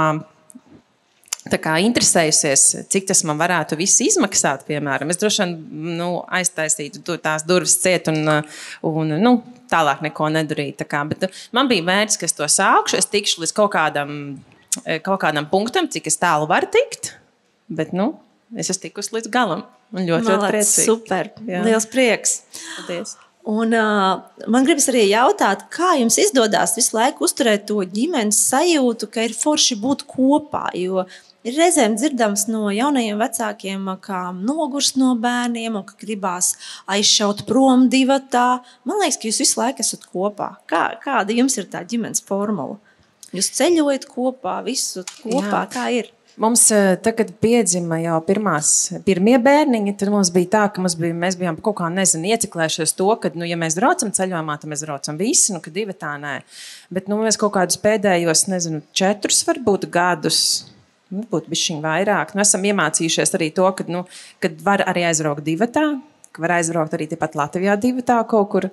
[1.51, 7.75] kā, interesējusies, cik tas man varētu izmaksāt, piemēram, es droši vien nu, aiztaisītu tās durvis
[7.81, 8.43] ciet un,
[8.83, 9.33] un nu,
[9.73, 10.87] tālāk neko nedarītu.
[11.11, 14.15] Bet man bija mērķis, ka es to sākšu, es tikšu līdz kaut kādam,
[15.05, 17.15] kaut kādam punktam, cik tālu var tikt.
[17.73, 18.13] Bet, nu,
[18.55, 19.65] es esmu tikusi līdz galam.
[19.93, 20.87] Un ļoti, Malēc, ļoti priecīgi.
[20.87, 21.29] Super.
[21.49, 21.61] Jā.
[21.67, 22.39] Liels prieks.
[22.77, 23.17] Paldies.
[23.43, 29.09] Un, uh, man gribas arī jautāt, kā jums izdodas visu laiku uzturēt to ģimenes sajūtu,
[29.11, 30.69] ka ir forši būt kopā.
[30.79, 31.03] Jo
[31.43, 36.53] ir reizēm dzirdams no jaunajiem vecākiem, ka nogurs no bērniem un ka gribās
[36.91, 38.63] aizšaut prom divatā.
[38.87, 40.55] Man liekas, ka jūs visu laiku esat kopā.
[40.69, 42.79] Kā, kāda jums ir tā ģimenes formula?
[43.33, 45.69] Jūs ceļojat kopā, visu kopā, Jā.
[45.73, 46.11] kā ir?
[46.37, 48.69] Mums, eh, tad, kad piedzima jau pirmās,
[49.05, 53.09] pirmie bērniņi, tad mums bija tā, ka bija, mēs bijām kaut kā nezinu, ieciklējušies to,
[53.21, 56.39] ka, nu, ja mēs braucam ceļojumā, tad mēs braucam visi, nu, ka divi tā nē.
[56.89, 60.72] Bet nu, mēs kaut kādus pēdējos, nezinu, četrus varbūt gadus.
[61.13, 62.33] Nu, bija vairāk.
[62.33, 64.03] Nu, esam iemācījušies arī to, ka, nu,
[64.43, 65.85] kad var arī aizbraukt divi tā,
[66.33, 68.67] ka var aizbraukt arī tepat Latvijā divi tā kaut kur.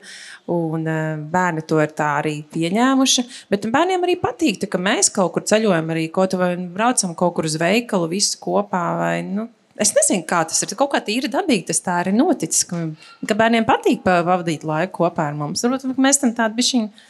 [0.51, 3.27] Un eh, bērni to ir tā arī pieņēmuši.
[3.53, 7.49] Bet bērniem arī patīk, ka mēs kaut kur ceļojam, arī kaut vai braucam kaut kur
[7.49, 8.85] uz veikalu, visi kopā.
[9.01, 9.51] Vai, nu,
[9.81, 10.75] Es nezinu, kā tas ir.
[10.77, 12.67] Kaut kā tīri dabīgi tas tā arī noticis.
[12.69, 12.83] Ka,
[13.25, 15.63] ka bērniem patīk pavadīt laiku kopā ar mums.
[15.65, 17.07] Varbūt mēs tam tādi bišķiņi,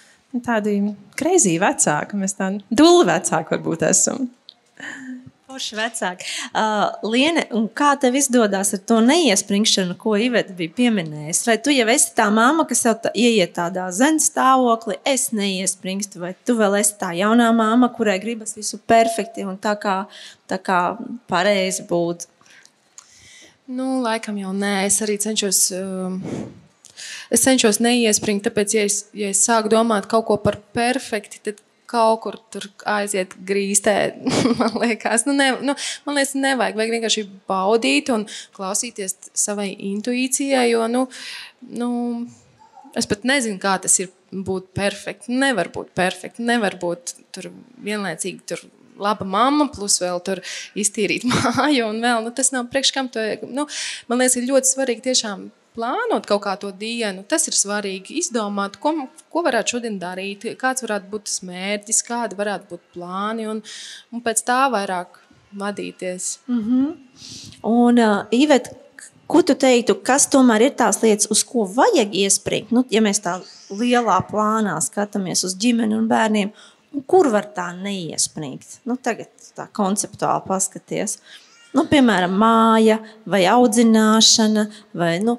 [0.47, 0.77] tādi
[1.19, 4.29] kreizī vecāki, mēs tādi duli vecāki varbūt esam.
[5.51, 6.27] Forši vecāki.
[6.55, 7.43] Uh, Liene,
[7.75, 11.47] kā tev izdodas ar to neiespringšanu, ko Iveta bija pieminējusi?
[11.49, 16.21] Vai tu jau esi tā mamma, kas jau tā, ieiet tādā zemes stāvoklī, es neiespringstu,
[16.23, 19.97] vai tu vēl esi tā jaunā mamma, kurai gribas visu perfekti un tā kā,
[20.51, 20.79] tā kā
[21.31, 22.29] pareizi būt?
[23.75, 25.65] Nu, laikam jau nē, es arī cenšos.
[25.75, 26.47] Uh...
[27.33, 31.63] Es cenšos neiespringt, tāpēc, ja es, ja es sāku domāt kaut ko par perfekti, tad
[31.91, 33.97] kaut kur tur aiziet grīstē.
[34.61, 35.77] man liekas, nu, ne, nu,
[36.07, 36.79] man liekas, nevajag.
[36.79, 38.27] Vajag vienkārši baudīt un
[38.57, 40.69] klausīties savai intuīcijai.
[40.71, 41.07] Jo, nu,
[41.75, 41.91] nu,
[42.99, 45.35] es pat nezinu, kā tas ir būt perfekti.
[45.35, 46.47] Nevar būt perfekti.
[46.47, 47.51] Nevar būt tur
[47.83, 48.45] vienlaicīgi.
[48.53, 48.67] Tur
[49.01, 50.43] laba mamma, plus vēl tur
[50.79, 51.91] iztīrīt māju.
[51.97, 53.25] Vēl, nu, tas nav priekš kam to.
[53.49, 53.67] Nu,
[54.11, 58.19] man liekas, ir ļoti svarīgi tiešām plānot kaut kā to dienu, tas ir svarīgi.
[58.21, 58.95] Izdomāt, ko,
[59.33, 63.63] ko varētu šodien darīt, kāds varētu būt tas mērķis, kādi varētu būt plāni, un,
[64.13, 65.21] un pēc tā vairāk
[65.57, 66.39] vadīties.
[66.49, 66.97] Mm -hmm.
[67.63, 68.71] Un, uh, Ivet,
[69.27, 72.71] ko tu teiktu, kas tomēr ir tās lietas, uz ko vajag iespringt?
[72.71, 76.51] Nu, ja mēs tā lielā plānā skatāmies uz ģimeni un bērniem,
[77.07, 78.81] kur var tā neiespringt?
[78.85, 81.19] Nu, tagad tā konceptuāli paskaties.
[81.75, 82.99] Nu, piemēram, māja
[83.31, 85.39] vai audzināšana, vai nu,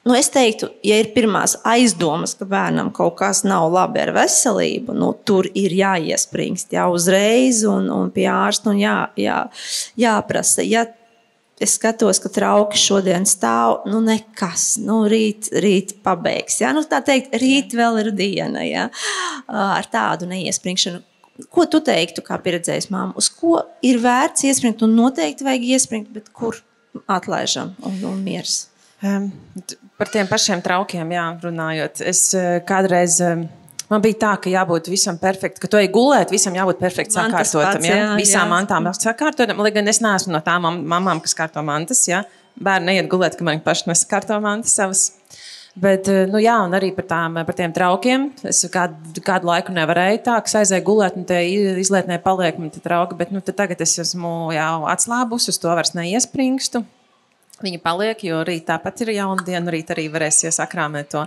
[0.00, 4.94] Nu, es teiktu, ja ir pirmās aizdomas, ka bērnam kaut kas nav labi ar veselību,
[4.96, 9.42] nu, tur ir jāiespringst jau uzreiz un, un pie ārsta un jā, jā,
[10.00, 10.64] jāprasa.
[10.64, 10.86] Ja
[11.60, 16.62] es skatos, ka trauki šodien stāv, nu nekas, nu rīt, rīt pabeigs.
[16.62, 16.72] Ja?
[16.72, 18.88] Nu, tā teikt, rīt vēl ir diena ja?
[19.52, 21.04] ar tādu neiespringšanu.
[21.52, 26.10] Ko tu teiktu, kā pieredzējis māmu, uz ko ir vērts iespringt un noteikti vajag iespringt,
[26.16, 26.58] bet kur
[27.08, 28.66] atlaižam un, un miers?
[29.04, 29.30] Um,
[30.00, 32.04] par tiem pašiem traukiem, jā, runājot.
[32.08, 33.20] Es uh, kādreiz.
[33.24, 33.48] Uh,
[33.90, 37.82] Man bija tā, ka jābūt visam perfektam, ka tu ej gulēt, visam jābūt perfekti sakārtotam.
[37.82, 37.96] Ja?
[37.96, 38.50] Jā, Visām jā.
[38.52, 39.58] mantām sakārtotam.
[39.66, 42.04] Lai gan es neesmu no tām mamām, kas kārto mantas.
[42.06, 42.20] Ja?
[42.54, 45.08] Bērni neiet gulēt, kamēr viņi paši nesakārto mantas savas.
[45.74, 48.30] Bet, eh, nu, jā, un arī par, tām, par tiem traukiem.
[48.46, 51.42] Es kādu, kādu laiku nevarēju tā, ka aizēju gulēt, un tie
[51.82, 53.18] izlietnē paliek man tie trauki.
[53.18, 56.84] Bet nu, tagad es esmu jau atslābusi, uz to vairs neiespringstu.
[57.60, 61.24] Viņi paliek, jo rīt tāpat ir jauna diena, rīt arī varēsies sakrāmēt to.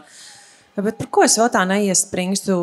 [0.80, 2.56] Bet par ko es vēl tā neiespringstu?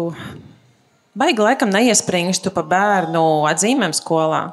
[1.20, 4.48] Baigi laikam neiespringstu pa bērnu atzīmēm skolā.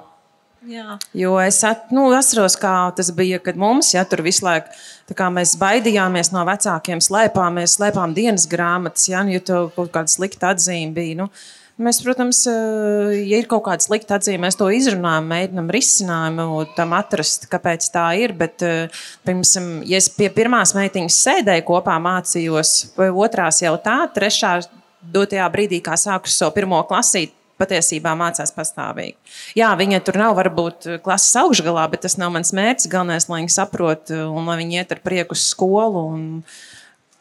[0.67, 0.97] Jā.
[1.15, 5.53] Jo es at, nu, atceros, kā tas bija, kad mums ja, tur visu laiku mēs
[5.61, 10.91] baidījāmies no vecākiem, slēpāmies, slēpām dienas grāmatas, ja, nu, ja tur kaut kāda slikta atzīme
[10.97, 11.21] bija.
[11.21, 11.29] Nu,
[11.77, 16.95] Mēs, protams, eh, ja ir kaut kāda slikta atzīme, mēs to izrunājam, mēģinām risinājumu tam
[16.97, 18.33] atrast, kāpēc tā ir.
[18.33, 18.89] Bet, eh,
[19.27, 24.67] piemēram, ja es pie pirmās meitiņas sēdēju kopā, mācījos, vai otrās jau tā, trešā
[25.13, 29.15] dotajā brīdī, kā sāku savu pirmo klasīti, patiesībā mācās pastāvīgi.
[29.55, 32.89] Jā, viņa tur nav varbūt klases augšgalā, bet tas nav mans mērķis.
[32.89, 36.07] Galvenais, lai viņi saprot un lai viņi iet ar prieku uz skolu.
[36.13, 36.43] Un,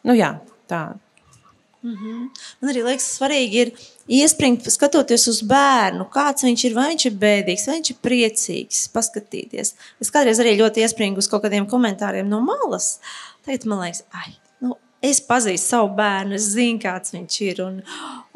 [0.03, 0.97] nu, jā, tā.
[1.83, 2.29] Mm -hmm.
[2.61, 3.71] Man arī liekas, svarīgi ir
[4.07, 8.83] iespringt, skatoties uz bērnu, kāds viņš ir, vai viņš ir bēdīgs, vai viņš ir priecīgs,
[8.93, 9.73] paskatīties.
[10.03, 12.97] Es kādreiz arī ļoti iespringu uz kaut kādiem komentāriem no malas.
[13.45, 14.37] Tagad man liekas, ai,
[15.03, 17.61] es pazīstu savu bērnu, es zinu, kāds viņš ir.
[17.65, 17.81] Un,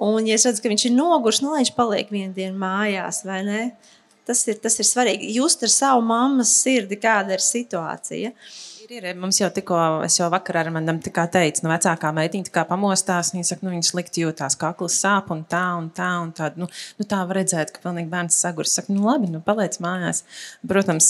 [0.01, 3.23] un ja es redzu, ka viņš ir noguris, nu, lai viņš paliek vienu dienu mājās,
[3.27, 3.63] vai ne?
[4.27, 5.31] Tas ir, tas ir svarīgi.
[5.33, 8.35] Just ar savu mammas sirdi, kāda ir situācija.
[8.91, 9.15] Ir, ir.
[9.15, 13.29] Mums jau tikko, es jau vakarā ar manam teicu, no nu, vecākā meitiņa tā pamostās.
[13.31, 16.09] Viņa saka, nu, viņa slikti jūtās, kakls sāp un tā un tā.
[16.19, 16.49] Un tā.
[16.59, 16.67] Nu,
[16.99, 18.73] nu, tā var redzēt, ka pilnīgi bērns saguris.
[18.75, 20.25] Saka, nu, labi, nu, paliec mājās.
[20.67, 21.07] Protams,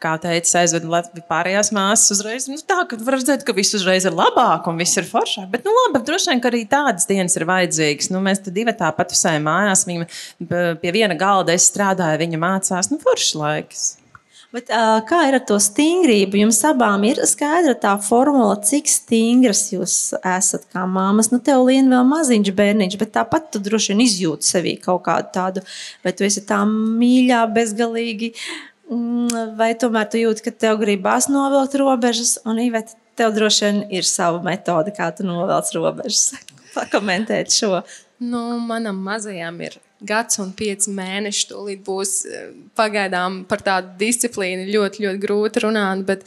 [0.00, 2.48] kā teica, aizveda Latvijas pārējās māsas uzreiz.
[2.48, 5.52] Nu, tā ka var redzēt, ka viss uzreiz ir labāk un viss ir foršāk.
[5.52, 8.08] Bet, nu, labi, droši vien, ka arī tādas dienas ir vajadzīgas.
[8.14, 10.08] Nu, mēs divi tāpat visai mājās, viņa
[10.80, 13.88] pie viena galda es strādāju, viņa mācās, nu, foršs laiks.
[14.54, 16.38] Bet, uh, kā ir ar to stingrību?
[16.40, 21.28] Jums abām ir skaidra tā formula, cik stingras jūs esat kā māmas.
[21.34, 25.28] Nu, tev lien vēl maziņš bērniņš, bet tāpat tu droši vien izjūti sevī kaut kādu
[25.34, 25.66] tādu,
[26.00, 28.32] vai tu esi tā mīļā, bezgalīgi
[28.88, 33.82] Mm, vai tomēr tu jūti, ka tev gribās novilkt robežas, un Iveta, tev droši vien
[34.00, 36.30] ir sava metode, kā tu novelc robežas?
[36.76, 37.82] Pakomentēt šo.
[38.18, 41.48] Nu, manam mazajam ir gads un pieci mēneši.
[41.52, 46.06] Tūlīt būs eh, pagaidām par tādu disciplīnu ļoti, ļoti grūti runāt.
[46.08, 46.26] Bet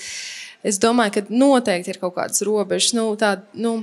[0.68, 2.94] es domāju, ka noteikti ir kaut kādas robežas.
[2.98, 3.80] Nu, tā, nu,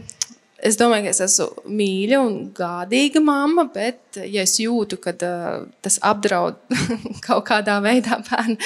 [0.58, 5.68] Es domāju, ka es esmu mīļa un gādīga mamma, bet, ja es jūtu, ka uh,
[5.86, 6.58] tas apdraud
[7.28, 8.56] kaut kādā veidā bērnu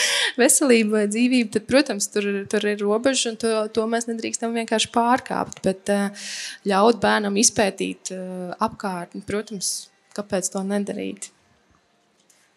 [0.41, 4.89] veselību vai dzīvību, tad, protams, tur, tur ir robeža un to, to mēs nedrīkstam vienkārši
[4.95, 5.61] pārkāpt.
[5.67, 6.33] Bet uh,
[6.73, 9.75] ļaut bērnam izpētīt uh, apkārtni, protams,
[10.17, 11.31] kāpēc to nedarīt?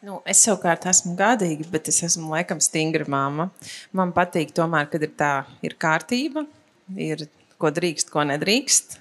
[0.06, 3.48] Nu, es savukārt esmu gādīga, bet es esmu laikam stingra mamma.
[3.96, 5.32] Man patīk, tomēr, kad ir tā
[5.66, 6.46] ir kārtība,
[6.94, 7.26] ir
[7.58, 9.00] ko drīkst, ko nedrīkst.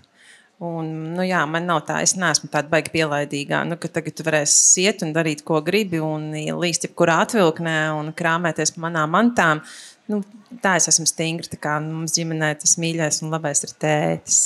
[0.65, 4.55] Un, nu, jā, man nav tā, es neesmu tāda baigta pielaidīgā, nu, ka tagad varēs
[4.81, 6.31] iet un darīt, ko gribi, un
[6.63, 9.65] līst jebkurā atvilknē un krāpēties pa manām mantām.
[10.09, 10.23] Nu,
[10.65, 11.51] tā es esmu stingra.
[11.51, 14.43] Tā kā mums ģimenē tas mīļais un labais ir tētis.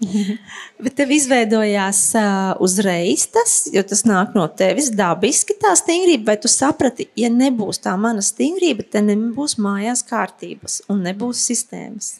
[0.84, 6.32] Bet tev izveidojās uh, uzreiz tas, jo tas nāk no tevis dabiski, tā stingrība.
[6.32, 12.16] Vai tu saprati, ja nebūs tā mana stingrība, tad nebūs mājās kārtības un nebūs sistēmas?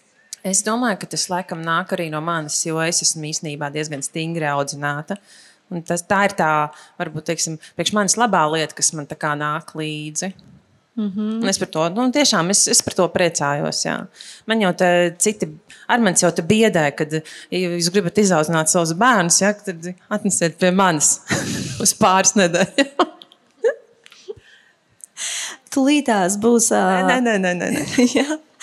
[0.46, 4.46] Es domāju, ka tas laikam nāk arī no manis, jo es esmu īstenībā diezgan stingri
[4.48, 5.18] audzināta.
[5.74, 6.50] Un tas, tā ir tā,
[7.00, 10.30] varbūt, teiksim, priekš manis labā lieta, kas man tā kā nāk līdzi.
[10.96, 11.48] Mm -hmm.
[11.48, 13.85] Es par to nu, tiešām es, es par to priecājos.
[13.85, 14.06] Jā.
[14.46, 15.48] Man jau te citi,
[15.88, 17.12] ar manis jau te biedē, kad,
[17.50, 21.20] ja jūs gribat izaudzināt savus bērnus, ja, tad atnesiet pie manis
[21.82, 23.12] uz pāris nedēļām.
[25.74, 26.70] Tūlītās būs.
[26.72, 27.06] Uh...
[27.06, 27.70] Nē, nē, nē, nē.
[27.70, 28.38] nē.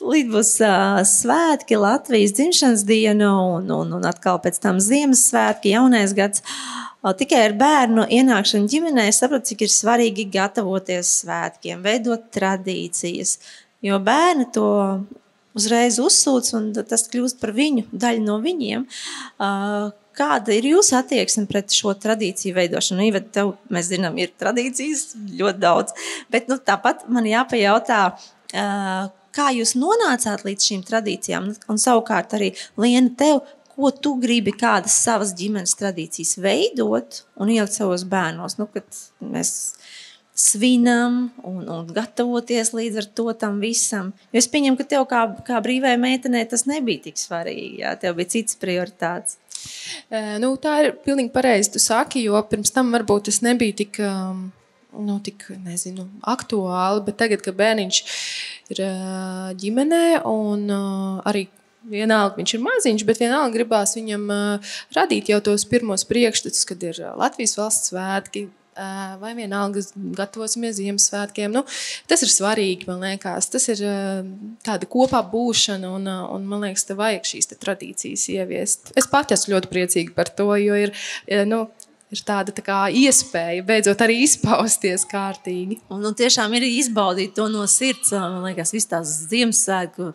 [0.00, 6.14] Līdz būs uh, svētki, Latvijas dzimšanas diena, un, un, un atkal pēc tam Ziemassvētki, jaunais
[6.16, 6.44] gads.
[7.00, 13.38] Uh, tikai ar bērnu ienākšanu ģimenē saprotu, cik ir svarīgi gatavoties svētkiem, veidot tradīcijas.
[13.84, 14.70] Jo bērni to
[15.56, 18.84] uzreiz uzsūc, un tas kļūst par viņu, daļu no viņiem.
[20.20, 23.06] Kāda ir jūsu attieksme pret šo tradīciju veidošanu?
[23.08, 25.94] Īva, tev, mēs zinām, ir tradīcijas ļoti daudz,
[26.32, 28.02] bet nu, tāpat man jāpajautā,
[29.34, 34.96] kā jūs nonācāt līdz šīm tradīcijām, un savukārt arī Liena, tev, ko tu gribi kādas
[35.04, 38.86] savas ģimenes tradīcijas veidot un ielikt savos bērnos, nu, kad
[39.24, 39.52] mēs
[40.40, 44.12] svinam un, un gatavoties līdz ar to tam visam.
[44.32, 48.16] Jo es pieņemu, ka tev kā, kā brīvai meitenei tas nebija tik svarīgi, jā, tev
[48.20, 49.36] bija cits prioritāts.
[50.08, 54.02] Uh, nu, tā ir pilnīgi pareizi, tu saki, jo pirms tam varbūt tas nebija tik...
[54.90, 57.98] Nu, tik nezinu, aktuāli, bet tagad, kad bērniņš
[58.74, 58.84] ir
[59.60, 60.68] ģimenē un
[61.26, 61.48] arī
[61.90, 64.30] vienalga viņš ir maziņš, bet vienalga gribās viņam
[64.96, 68.48] radīt jau tos pirmos priekšstats, kad ir Latvijas valsts svētki.
[69.20, 69.82] Vai vienalga
[70.16, 71.50] gatavosimies Ziemassvētkiem.
[71.52, 71.64] Nu,
[72.08, 73.50] tas ir svarīgi, man liekas.
[73.52, 73.82] Tas ir
[74.64, 78.94] tāda kopā būšana, un, un man liekas, te vajag šīs te tradīcijas ieviest.
[78.96, 80.94] Es pati esmu ļoti priecīga par to, jo ir,
[81.50, 81.66] nu,
[82.10, 85.78] ir tāda tā kā, iespēja beidzot arī izpausties kārtīgi.
[85.92, 88.12] Un, un tiešām ir izbaudīt to no sirds.
[88.16, 90.10] Man liekas, visas tās Ziemassvētku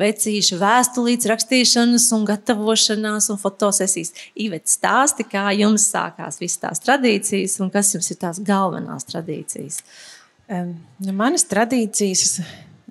[0.00, 4.14] vecīšu vēstulītes rakstīšanas un gatavošanās un fotosesijas.
[4.38, 9.82] Ivet stāsti, kā jums sākās visas tās tradīcijas un kas jums ir tās galvenās tradīcijas?
[10.50, 12.40] Um, nu, manas tradīcijas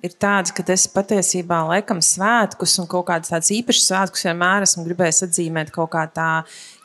[0.04, 4.84] ir tādas, ka es patiesībā laikam svētkus un kaut kādas tādas īpašas svētkus vienmēr esmu
[4.86, 6.30] gribējis atzīmēt kaut kā tā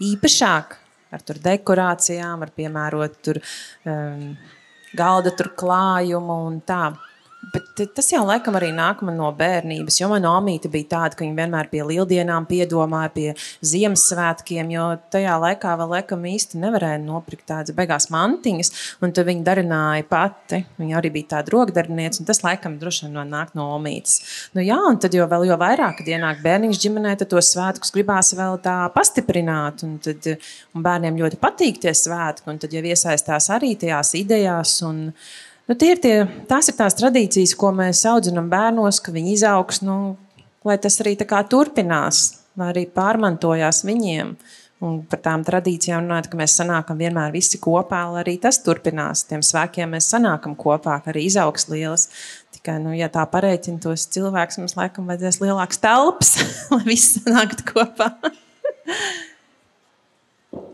[0.04, 0.76] īpašāk
[1.16, 3.42] ar tur dekorācijām, ar piemērot tur,
[3.90, 4.30] um,
[4.96, 6.84] galda tur klājumu un tā.
[7.56, 11.38] Bet tas jau laikam arī nāk no bērnības, jo manā omīte bija tāda, ka viņa
[11.38, 13.28] vienmēr pie lieldienām piedomāja, pie
[13.64, 18.74] Ziemassvētkiem, jo tajā laikā vēl laikam īsti nevarēja nopirkt tādas beigās mantiņas,
[19.06, 20.62] un tad viņa darināja pati.
[20.82, 24.20] Viņa arī bija tāda rokdarbinieca, un tas laikam droši vien nāk no omītes.
[24.58, 27.96] Nu jā, un tad jau vēl jo vairāk, kad ienāk bērniņš ģimenē, tad tos svētkus
[27.96, 30.28] gribās vēl tā pastiprināt, un, tad,
[30.76, 34.82] un bērniem ļoti patīk tie svētki, un tad jau iesaistās arī tajās idejās.
[34.92, 35.06] Un,
[35.66, 36.14] Nu, tie ir tie,
[36.50, 40.16] tās ir tās tradīcijas, ko mēs audzinām bērnos, ka viņi izaugs, nu,
[40.66, 44.36] lai tas arī turpinās, lai arī pārmantojās viņiem.
[44.86, 49.24] Un par tām tradīcijām runājot, ka mēs sanākam vienmēr visi kopā, lai arī tas turpinās.
[49.26, 52.10] Tiem svēkiem mēs sanākam kopā, ka arī izaugs lielas.
[52.54, 56.36] Tikai, nu, ja tā pareiķina tos cilvēkus, mums laikam vajadzēs lielāks telpas,
[56.76, 58.12] lai viss sanāktu kopā.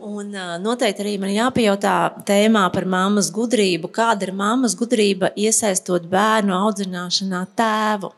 [0.02, 3.90] Un noteikti arī man jāpajautā tēmā par mammas gudrību.
[3.94, 8.10] Kāda ir mammas gudrība iesaistot bērnu audzināšanā tēvu?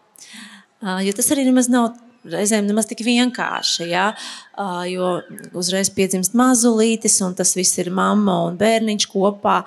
[1.04, 1.92] Jo tas arī nemaz nav
[2.24, 3.88] reizēm nemaz tik vienkārši.
[3.90, 4.08] Ja?
[4.88, 5.18] Jo
[5.56, 9.60] uzreiz piedzimst mazulītis, un tas viss ir mamma un bērniņš kopā.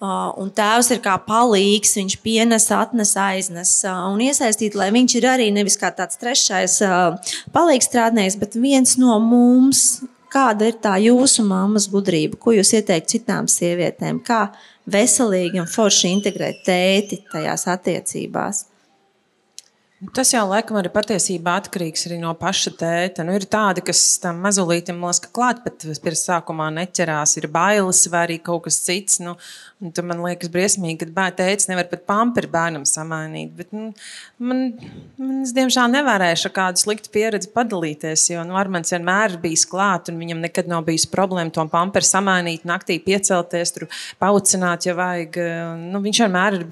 [0.00, 5.50] Un tēvs ir kā palīgs, viņš pienes, atnes, aiznes un iesaistīt, lai viņš ir arī
[5.52, 6.78] nevis kā tāds trešais
[7.52, 10.00] palīgs strādnieks, bet viens no mums,
[10.30, 12.38] Kāda ir tā jūsu mammas gudrība?
[12.38, 14.20] Ko jūs ieteiktu citām sievietēm?
[14.22, 14.52] Kā
[14.90, 18.69] veselīgi un forši integrēt tēti tajās attiecībās?
[20.00, 23.24] Tas jau laikam arī patiesībā atkarīgs arī no paša tēta.
[23.26, 28.22] Nu, ir tādi, kas tam mazulītam laska klāt, bet pirms sākumā neķerās, ir bailes vai
[28.24, 29.18] arī kaut kas cits.
[29.20, 29.34] Nu,
[29.80, 33.54] Tur man liekas, briesmīgi, ka bērns teica, nevar pat pamperi bērnam samainīt.
[33.56, 33.86] Bet, nu,
[34.36, 34.58] man,
[35.16, 39.64] man, es diemžēl nevarēšu ar kādu sliktu pieredzi padalīties, jo nu, Armāns vienmēr ir bijis
[39.70, 43.88] klāt, un viņam nekad nav bijis problēma to pamperi samainīt, naktī piecelties, tur
[44.20, 45.40] paucināt, ja vajag.
[45.80, 46.66] Nu, viņš vienmēr ir,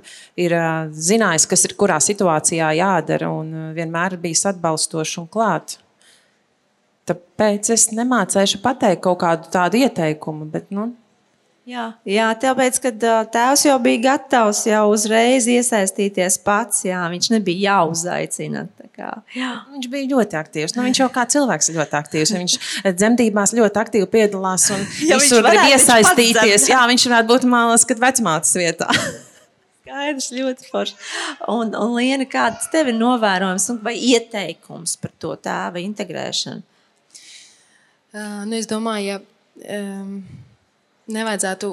[0.44, 0.56] ir
[1.08, 5.81] zinājis, kas ir kurā situācijā jādara, un vienmēr ir bijis atbalstošs un klāts.
[7.09, 10.90] Tāpēc es nemācīšu pateikt kaut kādu tādu ieteikumu, bet nu,
[11.68, 17.74] Jā, jā, tāpēc, kad tēvs jau bija gatavs jau uzreiz iesaistīties pats, jā, viņš nebija
[17.74, 18.62] jāuzaicina.
[19.37, 19.50] Jā.
[19.74, 20.72] Viņš bija ļoti aktīvs.
[20.74, 22.33] Nu, viņš jau kā cilvēks ir ļoti aktīvs.
[22.38, 22.57] Viņš
[22.88, 26.70] dzemdībās ļoti aktīvi piedalās un ja visur grib iesaistīties.
[26.72, 28.88] Jā, viņš varētu būt malas, kad vecmātes vietā.
[29.88, 30.96] Skaidrs, ļoti forši.
[31.48, 36.61] Un, un Liena, kāds tev ir novērojums vai ieteikums par to tēva integrēšanu?
[38.12, 40.18] Uh, nu, es domāju, ja um,
[41.12, 41.70] nevajadzētu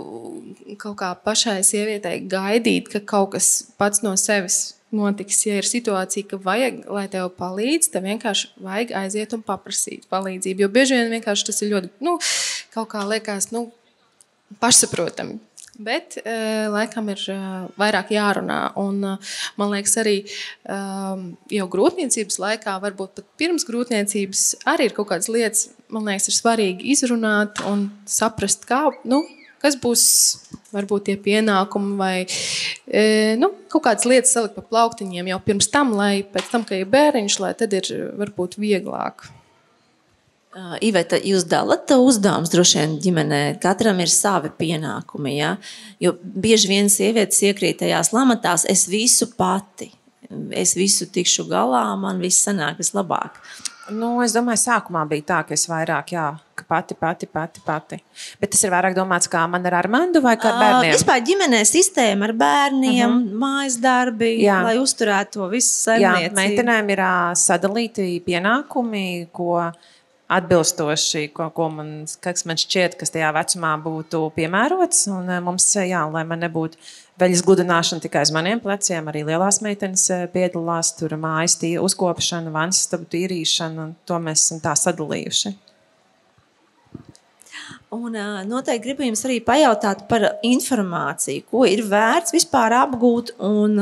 [0.80, 3.50] kaut kā pašai sievietei gaidīt, ka kaut kas
[3.80, 5.42] pats no sevis notiks.
[5.48, 10.64] Ja ir situācija, ka vajag, lai tev palīdz, tad vienkārši vajag aiziet un paprasīt palīdzību.
[10.64, 12.16] Jo bieži vien tas ir ļoti, nu,
[12.76, 13.68] kaut kā liekas, nu,
[14.64, 15.40] pašsaprotami.
[15.76, 18.60] Bet uh, laikam ir uh, vairāk jārunā.
[18.80, 20.18] Un, uh, man liekas, arī
[20.72, 26.30] um, jau grūtniecības laikā, varbūt pat pirms grūtniecības, arī ir kaut kādas lietas, man liekas,
[26.32, 29.26] ir svarīgi izrunāt un saprast, kā, nu,
[29.66, 30.06] kas būs
[30.76, 35.96] varbūt tie pienākumi vai e, nu, kaut kādas lietas salikt pa plauktiņiem jau pirms tam,
[35.98, 39.28] lai pēc tam, kad ir bērniņš, lai tad ir varbūt vieglāk.
[40.56, 43.40] Uh, Iveta, jūs dalāt uzdevumus droši vien ģimenē.
[43.60, 45.34] Katram ir savi pienākumi.
[45.36, 45.50] Ja?
[46.00, 49.90] Jo bieži vien sievietes iekrīt tajās lamatās, es visu pati,
[50.56, 53.42] es visu tikšu galā, man viss sanāk vislabāk.
[53.92, 56.24] Nu, es domāju, sākumā bija tā, ka es vairāk, jā,
[56.58, 58.00] ka pati, pati, pati, pati.
[58.40, 60.94] Bet tas ir vairāk domāts, kā man ar Armando vai kā ar bērniem.
[60.94, 63.28] Uh, vispār ģimenē sistēma ar bērniem, uh mhm.
[63.28, 63.42] -huh.
[63.44, 64.62] mājas darbi, jā.
[64.64, 66.32] lai uzturētu to visu saimniecību.
[66.32, 69.60] Jā, meitenēm ir uh, sadalīti pienākumi, ko
[70.32, 71.90] atbilstoši, ko, ko man,
[72.24, 75.06] kas man šķiet, kas tajā vecumā būtu piemērots.
[75.14, 76.80] Un mums, jā, lai man nebūtu
[77.22, 82.82] veļas gludināšana tikai uz maniem pleciem, arī lielās meitenes piedalās tur mājas tī, uzkopšana, vannas
[82.88, 85.54] stabu tīrīšana, un to mēs esam tā sadalījuši.
[87.96, 88.18] Un
[88.50, 93.78] noteikti gribu jums arī pajautāt par informāciju, ko ir vērts vispār apgūt un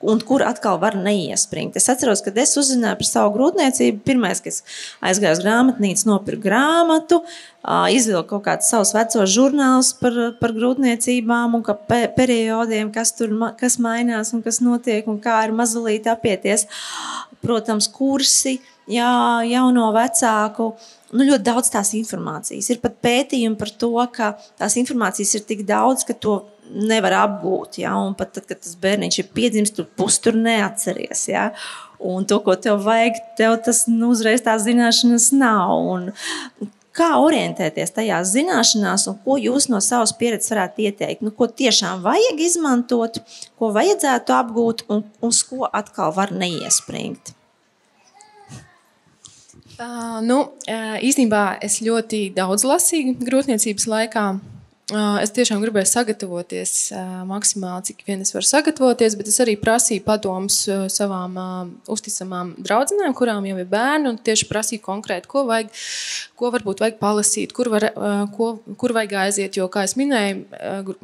[0.00, 1.76] un kur atkal var neiespringt.
[1.78, 4.00] Es atceros, kad es uzzināju par savu grūtniecību.
[4.06, 4.62] Pirmais, kas
[5.02, 7.20] aizgāju uz grāmatnīcu, nopirku grāmatu,
[7.94, 13.80] izvilku kaut kādus savus vecos žurnālus par, par grūtniecībām un pe periodiem, kas tur kas
[13.82, 16.68] mainās un kas notiek un kā ir mazulīt apieties.
[17.42, 18.56] Protams, kursi,
[18.90, 19.10] jā,
[19.46, 20.72] jauno vecāku.
[21.14, 22.70] Nu, ļoti daudz tās informācijas.
[22.70, 26.40] Ir pat pētījumi par to, ka tās informācijas ir tik daudz, ka to
[26.72, 27.80] nevar apgūt.
[27.82, 27.96] Ja?
[28.00, 31.26] Un pat tad, kad tas bērniņš ir piedzimis, tu pustur neatceries.
[31.30, 31.50] Ja?
[31.98, 35.74] Un to, ko tev vajag, tev tas nu, uzreiz tās zināšanas nav.
[35.94, 36.10] Un
[36.98, 41.24] kā orientēties tajās zināšanās, un ko jūs no savas pieredzes varētu ieteikt?
[41.26, 43.20] Nu, ko tiešām vajag izmantot,
[43.58, 47.34] ko vajadzētu apgūt, un uz ko atkal var neiespringt?
[49.78, 54.24] Uh, nu, īstenībā es ļoti daudz lasīju grūtniecības laikā.
[54.88, 56.70] Es tiešām gribēju sagatavoties
[57.28, 60.62] maksimāli, cik vien es varu sagatavoties, bet es arī prasīju padomus
[60.94, 61.36] savām
[61.92, 65.68] uzticamām draudzenēm, kurām jau ir bērni, un tieši prasīju konkrēti, ko vajag,
[66.40, 67.90] ko varbūt vajag palasīt, kur, var,
[68.32, 70.96] ko, kur vajag aiziet, jo, kā es minēju,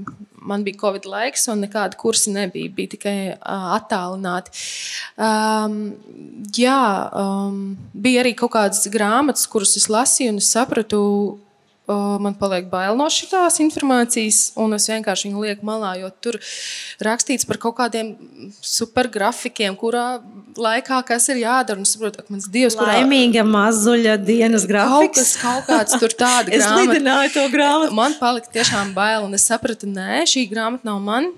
[0.49, 4.65] man bija Covid laiks, un nekāda kursi nebija, bija tikai attālināti.
[5.21, 5.79] Um,
[6.57, 6.81] jā,
[7.13, 7.63] um,
[7.93, 11.05] bija arī kaut kādas grāmatas, kuras es lasīju, un es sapratu,
[11.87, 16.39] man paliek bail no šīs informācijas, un es vienkārši viņu lieku malā, jo tur
[17.05, 18.15] rakstīts par kaut kādiem
[18.65, 20.23] supergrafikiem, kurā
[20.57, 21.77] laikā kas ir jādara.
[21.83, 24.95] Un saprotu, ka mans dievs, kurā laimīga mazuļa dienas grafiks.
[24.95, 27.97] Kaut, kas, kaut kāds tur tāda es lidināju to grāmatu.
[28.01, 31.33] Man palika tiešām bail, un es sapratu, nē, šī grāmata nav man.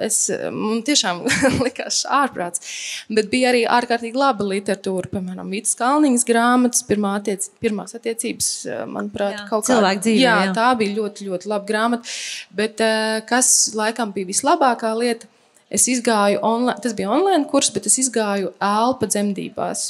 [0.00, 0.24] Es,
[0.56, 1.20] man tiešām
[1.66, 2.64] likās ārprāts.
[3.12, 8.50] Bet bija arī ārkārtīgi laba literatūra, piemēram, Vītas Kalniņas grāmatas, pirmā attiec, pirmās attiecības,
[8.88, 10.22] manuprāt, Jā kaut kāda cilvēka dzīve.
[10.22, 12.16] Jā, jā, tā bija ļoti, ļoti laba grāmata.
[12.56, 15.30] Bet uh, kas laikam bija vislabākā lieta?
[15.70, 19.84] Es izgāju online, tas bija online kurs, bet es izgāju elpa dzemdībās.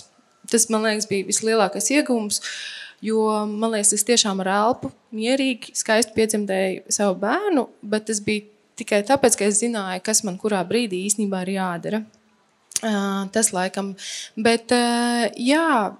[0.50, 2.42] Tas, man liekas, bija vislielākais iegūms.
[3.04, 8.44] Jo man liekas, es tiešām ar elpu mierīgi, skaisti piedzemdēju savu bērnu, bet tas bija
[8.80, 12.02] tikai tāpēc, ka es zināju, kas man kurā brīdī īstenībā ir jādara.
[12.80, 13.92] Uh, tas laikam.
[14.40, 15.92] Bet, uh, jā,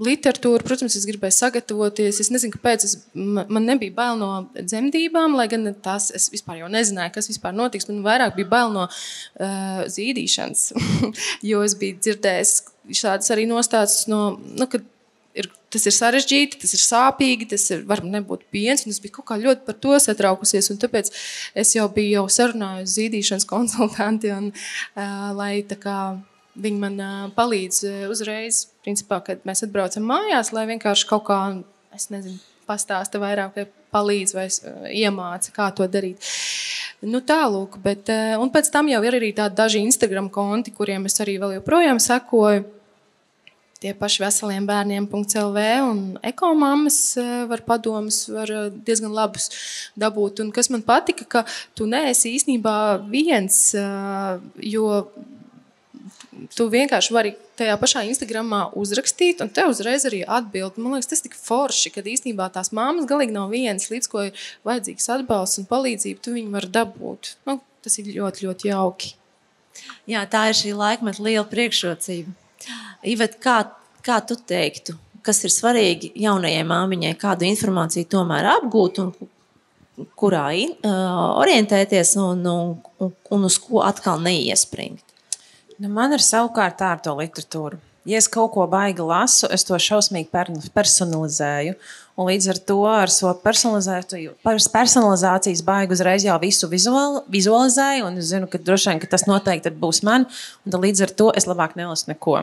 [0.00, 2.20] literatūru, protams, es gribēju sagatavoties.
[2.22, 6.70] Es nezinu, kāpēc es, man nebija bail no dzemdībām, lai gan tās es vispār jau
[6.72, 7.88] nezināju, kas vispār notiks.
[7.90, 10.70] Man vairāk bija bail no uh, zīdīšanas,
[11.50, 12.56] jo es biju dzirdējis
[13.02, 14.24] šādas arī nostāstus no.
[14.56, 14.70] Nu,
[15.32, 18.82] Ir, tas ir sarežģīti, tas ir sāpīgi, tas ir, var nebūt piens.
[18.84, 20.68] Es biju kaut kā ļoti par to satraukusies.
[20.82, 21.08] Tāpēc
[21.62, 25.96] es jau biju jau sarunājusi zīdīšanas konsultanti, un, uh, lai tā kā
[26.52, 31.38] Viņi man uh, palīdz uzreiz, principā, kad mēs atbraucam mājās, lai vienkārši kaut kā,
[31.96, 32.36] es nezinu,
[32.68, 36.20] pastāsta vairāk, vai palīdz vai uh, iemāca, kā to darīt.
[37.02, 41.08] Nu, tālūk, bet, uh, un pēc tam jau ir arī tādi daži Instagram konti, kuriem
[41.08, 42.68] es arī vēl joprojām sekoju.
[43.82, 45.56] Tie paši veseliem bērniem, CELV
[45.88, 47.16] un ekomāmas
[47.50, 48.52] var padomus, var
[48.86, 49.48] diezgan labus
[49.98, 50.44] dabūt.
[50.44, 51.42] Un kas man patika, ka
[51.74, 52.76] tu neesi īstenībā
[53.10, 53.56] viens,
[54.62, 54.86] jo
[56.56, 60.78] tu vienkārši vari tajā pašā Instagramā uzrakstīt, un te uzreiz arī atbild.
[60.80, 64.26] Man liekas, tas ir tik forši, ka īstenībā tās māmas galīgi nav vienas, līdz ko
[64.28, 67.34] ir vajadzīgs atbalsts un palīdzība, tu viņu vari dabūt.
[67.48, 69.14] Nu, tas ir ļoti, ļoti jauki.
[70.10, 72.32] Jā, tā ir šī laikmeta liela priekšrocība.
[73.08, 73.58] Ivet, kā,
[74.04, 79.14] kā tu teiktu, kas ir svarīgi jaunajai māmiņai, kādu informāciju tomēr apgūt un
[80.18, 85.11] kurā in, uh, orientēties un, un, un uz ko atkal neiespringt?
[85.82, 87.80] Nu, man ir savukārt tā ar to literatūru.
[88.06, 90.30] Ja es kaut ko baigi lasu, es to šausmīgi
[90.74, 91.74] personalizēju.
[92.18, 98.10] Un līdz ar to ar so personalizācijas baigu uzreiz jau visu vizual, vizualizēju.
[98.18, 100.26] Es zinu, ka droši vien ka tas noteikti būs man.
[100.66, 102.36] Līdz ar to es labāk nelasu neko.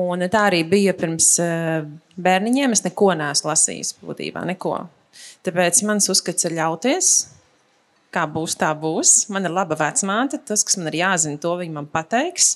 [0.00, 1.84] Un tā arī bija pirms eh,
[2.16, 2.76] bērniņiem.
[2.76, 4.44] Es neko neesmu lasījis būtībā.
[4.52, 4.74] Neko.
[5.44, 7.14] Tāpēc mans uzskats ir ļauties
[8.14, 9.16] kā būs, tā būs.
[9.34, 12.54] Man ir laba vecmāte, tas, kas man ir jāzina, to viņa man pateiks.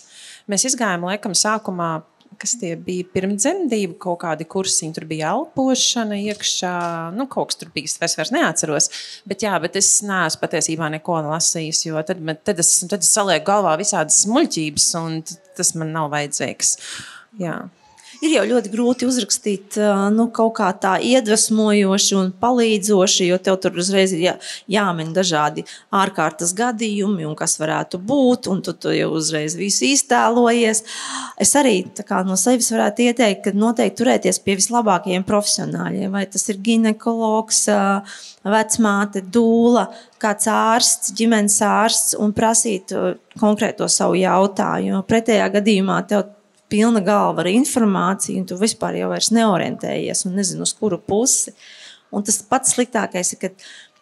[0.51, 1.91] Mēs izgājām, laikam, sākumā,
[2.39, 6.75] kas tie bija pirmdzemdību kaut kādi kursiņi, tur bija elpošana iekšā,
[7.17, 8.91] nu, kaut kas tur bija, es vairs neatceros.
[9.29, 13.49] Bet, jā, bet es neesmu patiesībā neko lasījis, jo tad, tad, es, tad es salieku
[13.51, 15.21] galvā visādas muļķības, un
[15.59, 16.77] tas man nav vajadzīgs.
[17.43, 17.59] Jā.
[18.25, 19.79] Ir jau ļoti grūti uzrakstīt
[20.15, 24.35] nu, kaut kā tā iedvesmojoši un palīdzoši, jo tev tur uzreiz ir jā,
[24.71, 25.65] jāmin dažādi
[25.95, 30.85] ārkārtas gadījumi un kas varētu būt, un tu, tu jau uzreiz visu iztēlojies.
[31.41, 36.49] Es arī kā, no sevis varētu ieteikt, ka noteikti turēties pie vislabākajiem profesionāļiem, vai tas
[36.51, 37.67] ir ginekologs,
[38.49, 39.89] vecmāte, dūla,
[40.23, 42.95] kāds ārsts, ģimenes ārsts, un prasīt
[43.39, 45.05] konkrēto savu jautājumu.
[45.07, 46.27] Pretējā gadījumā tev
[46.73, 51.55] pilna galva ar informāciju, un tu vispār jau neorientējies un nezini, uz kuru pusi.
[52.09, 53.51] Un tas pats sliktākais ir, ka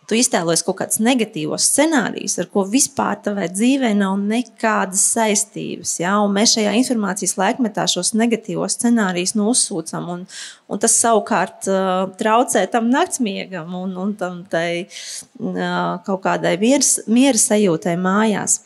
[0.06, 5.96] tu iztēlojies kaut kādus negatīvos scenārijus, ar ko vispār tavai dzīvē nav nekādas saistības.
[6.02, 6.16] Ja?
[6.22, 10.24] Un mēs šajā informācijas laikmetā šos negatīvos scenārijus nu, uzsūcam, un,
[10.70, 17.00] un tas savukārt uh, traucē tam naktsmiegam un, un tam tai, uh, kaut kādai miers,
[17.10, 18.60] miera sajūtai mājās.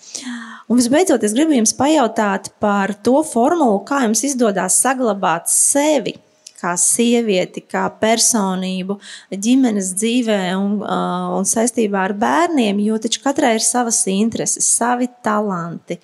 [0.70, 6.20] Un visbeidzot, es gribu jums pajautāt par to formulu, kā jums izdodas saglabāt sevi
[6.60, 8.98] kā sievieti, kā personību
[9.32, 15.08] ģimenes dzīvē un, uh, un saistībā ar bērniem, jo taču katrai ir savas intereses, savi
[15.24, 15.98] talanti,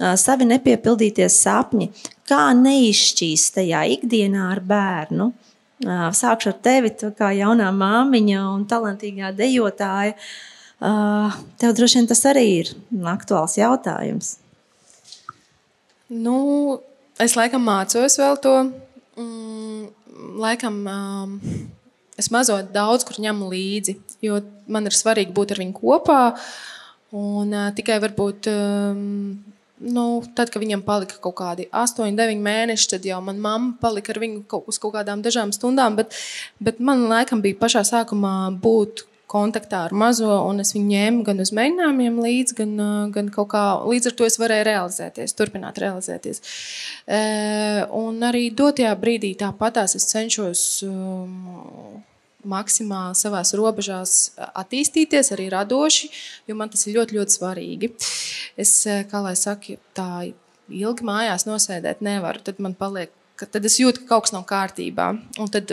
[0.00, 1.90] uh, savi nepiepildītie sapņi.
[2.28, 5.32] Kā neizšķīst tajā ikdienā ar bērnu?
[5.84, 10.16] Uh, sākšu ar tevi, kā jaunā māmiņa un talantīgā dejotāja.
[10.84, 12.70] Tev droši vien tas arī ir
[13.08, 14.34] aktuāls jautājums.
[16.12, 16.34] Nu,
[17.22, 18.54] es laikam mācos vēl to
[19.14, 19.88] Mm,
[20.42, 21.34] laikam um,
[22.18, 23.96] es mazot daudz kur ņemu līdzi,
[24.26, 26.20] jo man ir svarīgi būt ar viņu kopā.
[27.14, 28.50] Un uh, tikai varbūt.
[28.50, 29.54] Um,
[29.84, 30.04] nu,
[30.34, 34.20] tad, kad viņam palika kaut kādi 8, 9 mēneši, tad jau manā mamma palika ar
[34.22, 35.98] viņu kaut, uz kaut kādām dažām stundām.
[35.98, 36.14] Bet,
[36.62, 39.04] bet man laikam bija pašā sākumā būt
[39.34, 42.72] kontaktā ar mazo, un es viņu ņēmu gan uz mēģinājumiem, līdz, gan,
[43.14, 46.42] gan kaut kā līdz ar to es varēju realizēties, turpināt realizēties.
[47.98, 50.66] Un arī dotajā brīdī tāpatās es cenšos.
[52.44, 56.10] Maksimāli savā robežās attīstīties, arī radoši,
[56.44, 57.88] jo man tas ir ļoti, ļoti svarīgi.
[58.60, 58.74] Es,
[59.08, 60.08] kā lai saka, tā
[60.68, 62.44] ilgi mājās nosēdēt nevaru.
[62.44, 63.08] Tad man paliek,
[63.40, 65.08] tad es jūtu, ka kaut kas nav kārtībā.
[65.40, 65.72] Un tad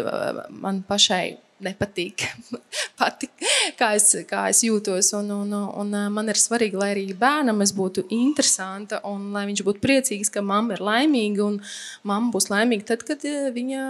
[0.63, 1.35] man pašai
[1.65, 2.25] nepatīk,
[2.99, 3.31] patīk,
[3.79, 5.11] kā, es, kā es jūtos.
[5.17, 9.63] Un, un, un man ir svarīgi, lai arī bērnam es būtu interesanta un lai viņš
[9.67, 11.47] būtu priecīgs, ka mamma ir laimīga.
[11.47, 11.61] Un
[12.07, 13.87] mamma būs laimīga tad, kad viņa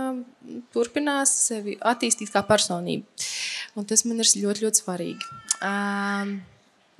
[0.75, 3.27] turpinās sevi attīstīt kā personību.
[3.79, 5.35] Un tas man ir ļoti, ļoti svarīgi.
[5.61, 6.39] Um,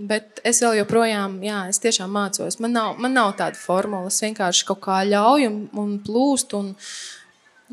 [0.02, 2.58] Bet es vēl joprojām, jā, es tiešām mācos.
[2.64, 4.10] Man nav, man nav tāda formula.
[4.10, 6.62] Es vienkārši kaut kā ļauju un, un plūstu.
[6.62, 6.72] Un,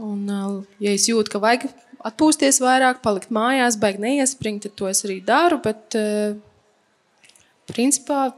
[0.09, 0.25] un,
[0.83, 1.69] ja es jūtu, ka vajag
[2.07, 5.61] atpūsties vairāk, palikt mājās, baigi neiespringt, tad to es arī daru.
[5.65, 6.37] Bet, uh,
[7.71, 8.29] principā,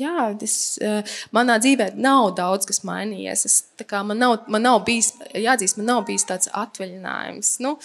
[0.00, 3.46] jā, es, uh, manā dzīvē nav daudz kas mainījies.
[3.48, 7.56] Es, kā, man, nav, man nav bijis, jāatzīst, man nav bijis tāds atvaļinājums.
[7.64, 7.76] Nu,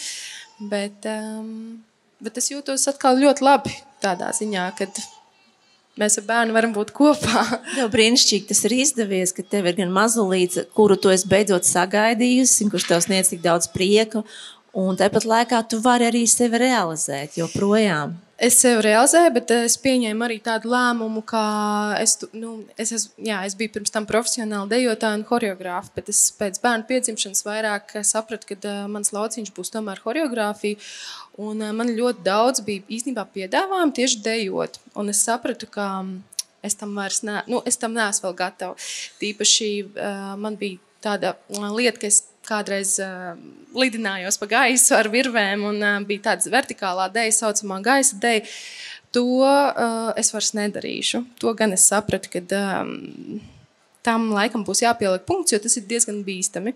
[0.71, 1.83] bet, um,
[2.23, 5.03] bet es jūtos atkal ļoti labi tādā ziņā, kad
[5.99, 7.45] mēs ar bērnu varam būt kopā.
[7.77, 12.69] Tev brīnišķīgi tas ir izdevies, ka tev ir gan mazulīts, kuru tu esi beidzot sagaidījusi,
[12.73, 14.23] kurš tev sniedz tik daudz prieka,
[14.73, 18.15] Un tāpat laikā tu vari arī sevi realizēt joprojām.
[18.43, 21.43] Es sevi realizēju, bet es pieņēmu arī tādu lēmumu, ka
[22.01, 26.23] es, nu, es, es, jā, es biju pirms tam profesionāli dejotāja un choreogrāfa, bet es
[26.39, 30.81] pēc bērnu piedzimšanas vairāk sapratu, ka uh, mans lauciņš būs tomēr choreogrāfija.
[31.37, 34.81] Un, uh, man ļoti daudz bija īstenībā piedāvājumu tieši dejot.
[34.97, 35.87] Un es sapratu, ka
[36.65, 38.91] es tam vairs ne, nu, es tam neesmu vēl gatava.
[39.21, 43.33] Tīpaši uh, man bija tāda lieta, ka es kādreiz uh,
[43.77, 48.51] lidinājos pa gaisu ar virvēm, un uh, bija tāda vertikālā dēļa, saucamā gaisa dēļa.
[49.13, 51.21] To uh, es vairs nedarīšu.
[51.43, 52.41] To gan es sapratu, ka
[52.81, 53.41] um,
[54.03, 56.75] tam laikam būs jāpieliek punkts, jo tas ir diezgan bīstami.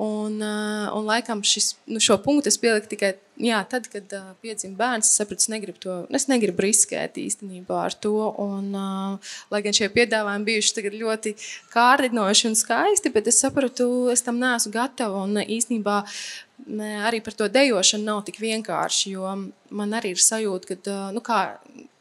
[0.00, 4.32] Un, uh, un laikam šis, nu, šo punktu es pieliku tikai jā, tad, kad uh,
[4.42, 5.08] piedzima bērns.
[5.08, 8.14] Es sapratu, es negribu to, es negribu riskēt īstenībā ar to.
[8.42, 11.36] Un, uh, lai gan šie piedāvājumi bijuši ļoti
[11.74, 15.24] kārdinoši un skaisti, bet es sapratu, es tam neesmu gatava.
[15.24, 16.02] Un īstenībā
[17.04, 19.30] arī par to dejošanu nav tik vienkārši, jo
[19.74, 21.40] man arī ir sajūta, ka nu, kā,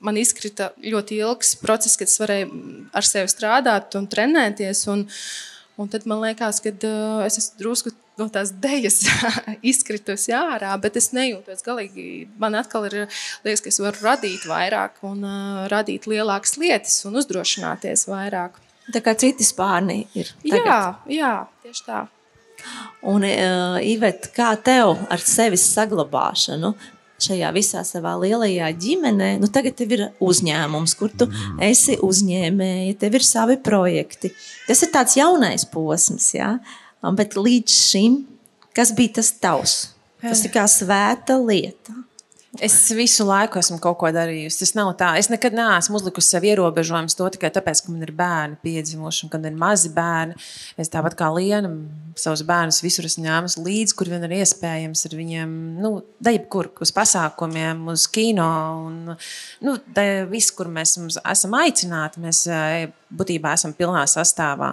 [0.04, 2.62] man izkrita ļoti ilgs process, kad es varēju
[2.95, 4.86] ar sevi strādāt un trenēties.
[4.93, 5.06] Un,
[5.80, 8.99] un tad man liekas, ka uh, es esmu drusku no tās dēļas
[9.72, 12.28] izkritusi ārā, bet es nejūtos galīgi.
[12.41, 12.97] Man atkal ir
[13.45, 18.60] liekas, ka es varu radīt vairāk un uh, radīt lielākas lietas un uzdrošināties vairāk.
[18.93, 20.34] Tā kā citi spārni ir.
[20.43, 20.68] Tagad.
[20.68, 20.82] Jā,
[21.16, 22.01] jā, tieši tā.
[23.10, 26.74] Un, uh, Ivet, kā tev ar sevis saglabāšanu?
[27.24, 31.61] Šajā visā savā lielajā ģimenē, nu tagad tev ir uzņēmums, kur tu mm.
[31.69, 34.34] esi uzņēmēji, tev ir savi projekti.
[34.67, 36.55] Tas ir tāds jaunais posms, ja?
[37.17, 38.21] Bet līdz šim,
[38.76, 39.78] kas bija tas tavs?
[40.24, 41.95] Tas ir kā svēta lieta.
[42.62, 44.60] Es visu laiku esmu kaut ko darījusi.
[44.62, 45.08] Tas nav tā.
[45.18, 49.32] Es nekad neesmu uzlikusi sev ierobežojumus to tikai tāpēc, ka man ir bērni piedzimuši un
[49.34, 50.38] kad ir mazi bērni.
[50.78, 51.72] Es tāpat kā Liena,
[52.20, 56.93] savus bērnus visur esmu ņēmusi līdzi, kur vien ir iespējams ar viņiem, nu, dejebkur, uz
[56.93, 58.49] pasākumiem, uz kino
[58.86, 59.16] un,
[59.66, 59.78] nu,
[60.30, 62.22] viss, kur mēs esam aicināti.
[62.22, 62.45] Mēs,
[63.14, 64.72] būtībā esam pilnā sastāvā.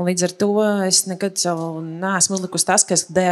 [0.00, 0.50] Un līdz ar to
[0.86, 1.36] es nekad
[1.84, 3.26] neesmu uzlikusi tas, ka es de,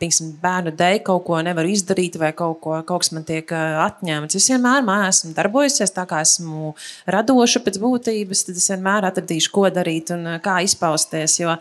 [0.00, 4.38] pinksim, bērnu dēļ kaut ko nevaru izdarīt, vai kaut, ko, kaut kas man tiek atņemts.
[4.38, 6.74] Es vienmēr esmu darbojusies tā, kā esmu
[7.10, 11.40] radoša pēc būtības, tad es vienmēr atradīšu, ko darīt un kā izpausties.
[11.40, 11.58] Jo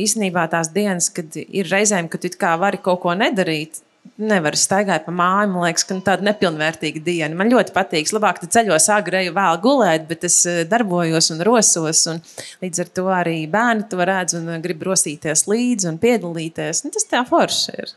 [0.00, 3.80] īstenībā tās dienas, kad ir reizēm, kad tu vari kaut ko nedarīt,
[4.20, 5.50] nevaru staigāt pa māju.
[5.52, 7.34] Man liekas, ka nu, tāda nepilnvērtīga diena.
[7.38, 8.12] Man ļoti patīk.
[8.14, 12.04] Labāk tu ceļos agri, vēl gulēt, bet es darbojos un rosos.
[12.12, 12.22] Un
[12.62, 16.84] līdz ar to arī bērni to redz un grib rosīties līdzi un piedalīties.
[16.84, 17.94] Nu, tas tā forši ir.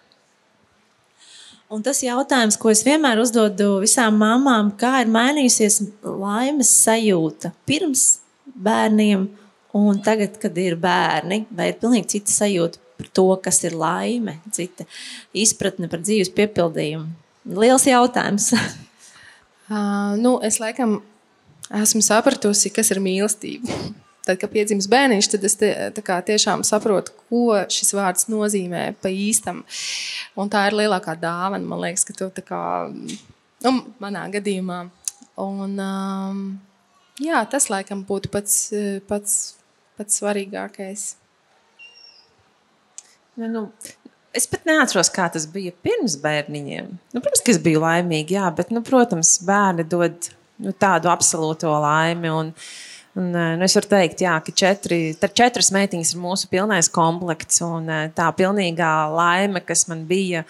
[1.67, 8.05] Un tas jautājums, ko es vienmēr uzdodu visām mamām, kā ir mainījusies laimes sajūta pirms
[8.55, 9.25] bērniem
[9.75, 14.37] un tagad, kad ir bērni, vai ir pilnīgi cita sajūta par to, kas ir laime,
[14.55, 14.87] cita
[15.35, 17.11] izpratne par dzīves piepildījumu.
[17.59, 18.53] Liels jautājums.
[18.55, 21.01] uh, nu, es laikam
[21.83, 23.75] esmu sapratusi, kas ir mīlestība.
[24.27, 25.71] Tad, kad piedzimst bērniņš, tad es te,
[26.03, 29.61] kā, tiešām saprotu, ko šis vārds nozīmē pa īstam.
[30.35, 32.61] Un tā ir lielākā dāvana, man liekas, ka to tā kā,
[33.63, 33.73] nu,
[34.03, 34.81] manā gadījumā.
[35.39, 36.41] Un, um,
[37.23, 38.57] jā, tas laikam būtu pats,
[39.07, 39.37] pats,
[39.99, 41.07] pats svarīgākais.
[43.37, 43.63] Nu, nu,
[44.37, 46.89] es pat neatceros, kā tas bija pirms bērniņiem.
[47.13, 50.31] Nu, protams, ka es biju laimīga, jā, bet, nu, protams, bērni dod
[50.63, 52.31] nu, tādu absolūto laimi.
[52.33, 52.51] Un,
[53.17, 57.61] un, eh, nu, es varu teikt, jā, ka četri, četras meitiņas ir mūsu pilnais komplekts.
[57.65, 60.45] Un eh, tā pilnīgā laime, kas man bija,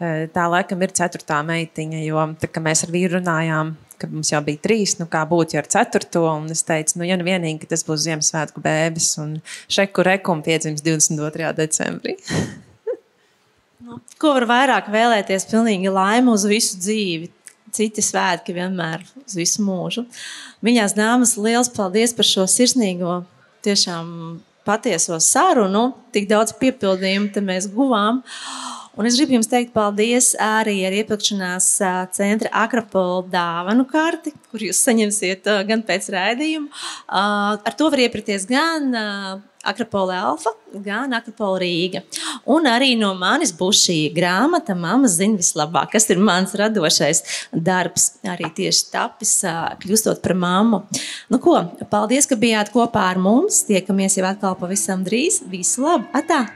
[0.00, 2.04] eh, tā laikam ir ceturtā meitiņa.
[2.06, 5.62] Jo tā, mēs ar vīru runājām ka mums jau bija trīs, nu kā būtu ja
[5.62, 6.24] ar ceturto.
[6.28, 9.08] Un es teicu, nu, ja nu vienīgi, tas būs Ziemassvētku bēbis.
[9.22, 9.38] Un
[9.72, 11.52] šeku rekumu piedzims 22.
[11.56, 12.16] decembrī.
[13.86, 15.48] nu, ko var vairāk vēlēties?
[15.52, 17.32] Pilnīgi laime uz visu dzīvi.
[17.76, 20.06] Citi svētki vienmēr uz visu mūžu.
[20.64, 23.20] Viņās dāmas, liels paldies par šo sirsnīgo,
[23.66, 24.08] tiešām
[24.66, 25.90] patieso sarunu.
[26.14, 28.22] Tik daudz piepildījumu mēs guvām.
[28.96, 31.66] Un es gribu jums teikt paldies arī ar iepirkšanās
[32.16, 36.70] centra Akropola dāvanu karti, kur jūs saņemsiet gan pēc raidījuma.
[37.12, 38.88] Ar to var iepirkties gan
[39.66, 42.04] Akropola Alfa, gan Akropola Rīga.
[42.48, 48.14] Un arī no manis būs šī grāmata, Māma zina vislabāk, kas ir mans radošais darbs.
[48.24, 49.40] Arī tieši tapis,
[49.82, 50.84] kļūstot par mammu.
[51.32, 51.58] Nu ko,
[51.92, 53.64] paldies, ka bijāt kopā ar mums.
[53.68, 55.42] Tiekamies jau atkal pavisam drīz.
[55.50, 56.08] Visu labu!
[56.16, 56.46] Atā!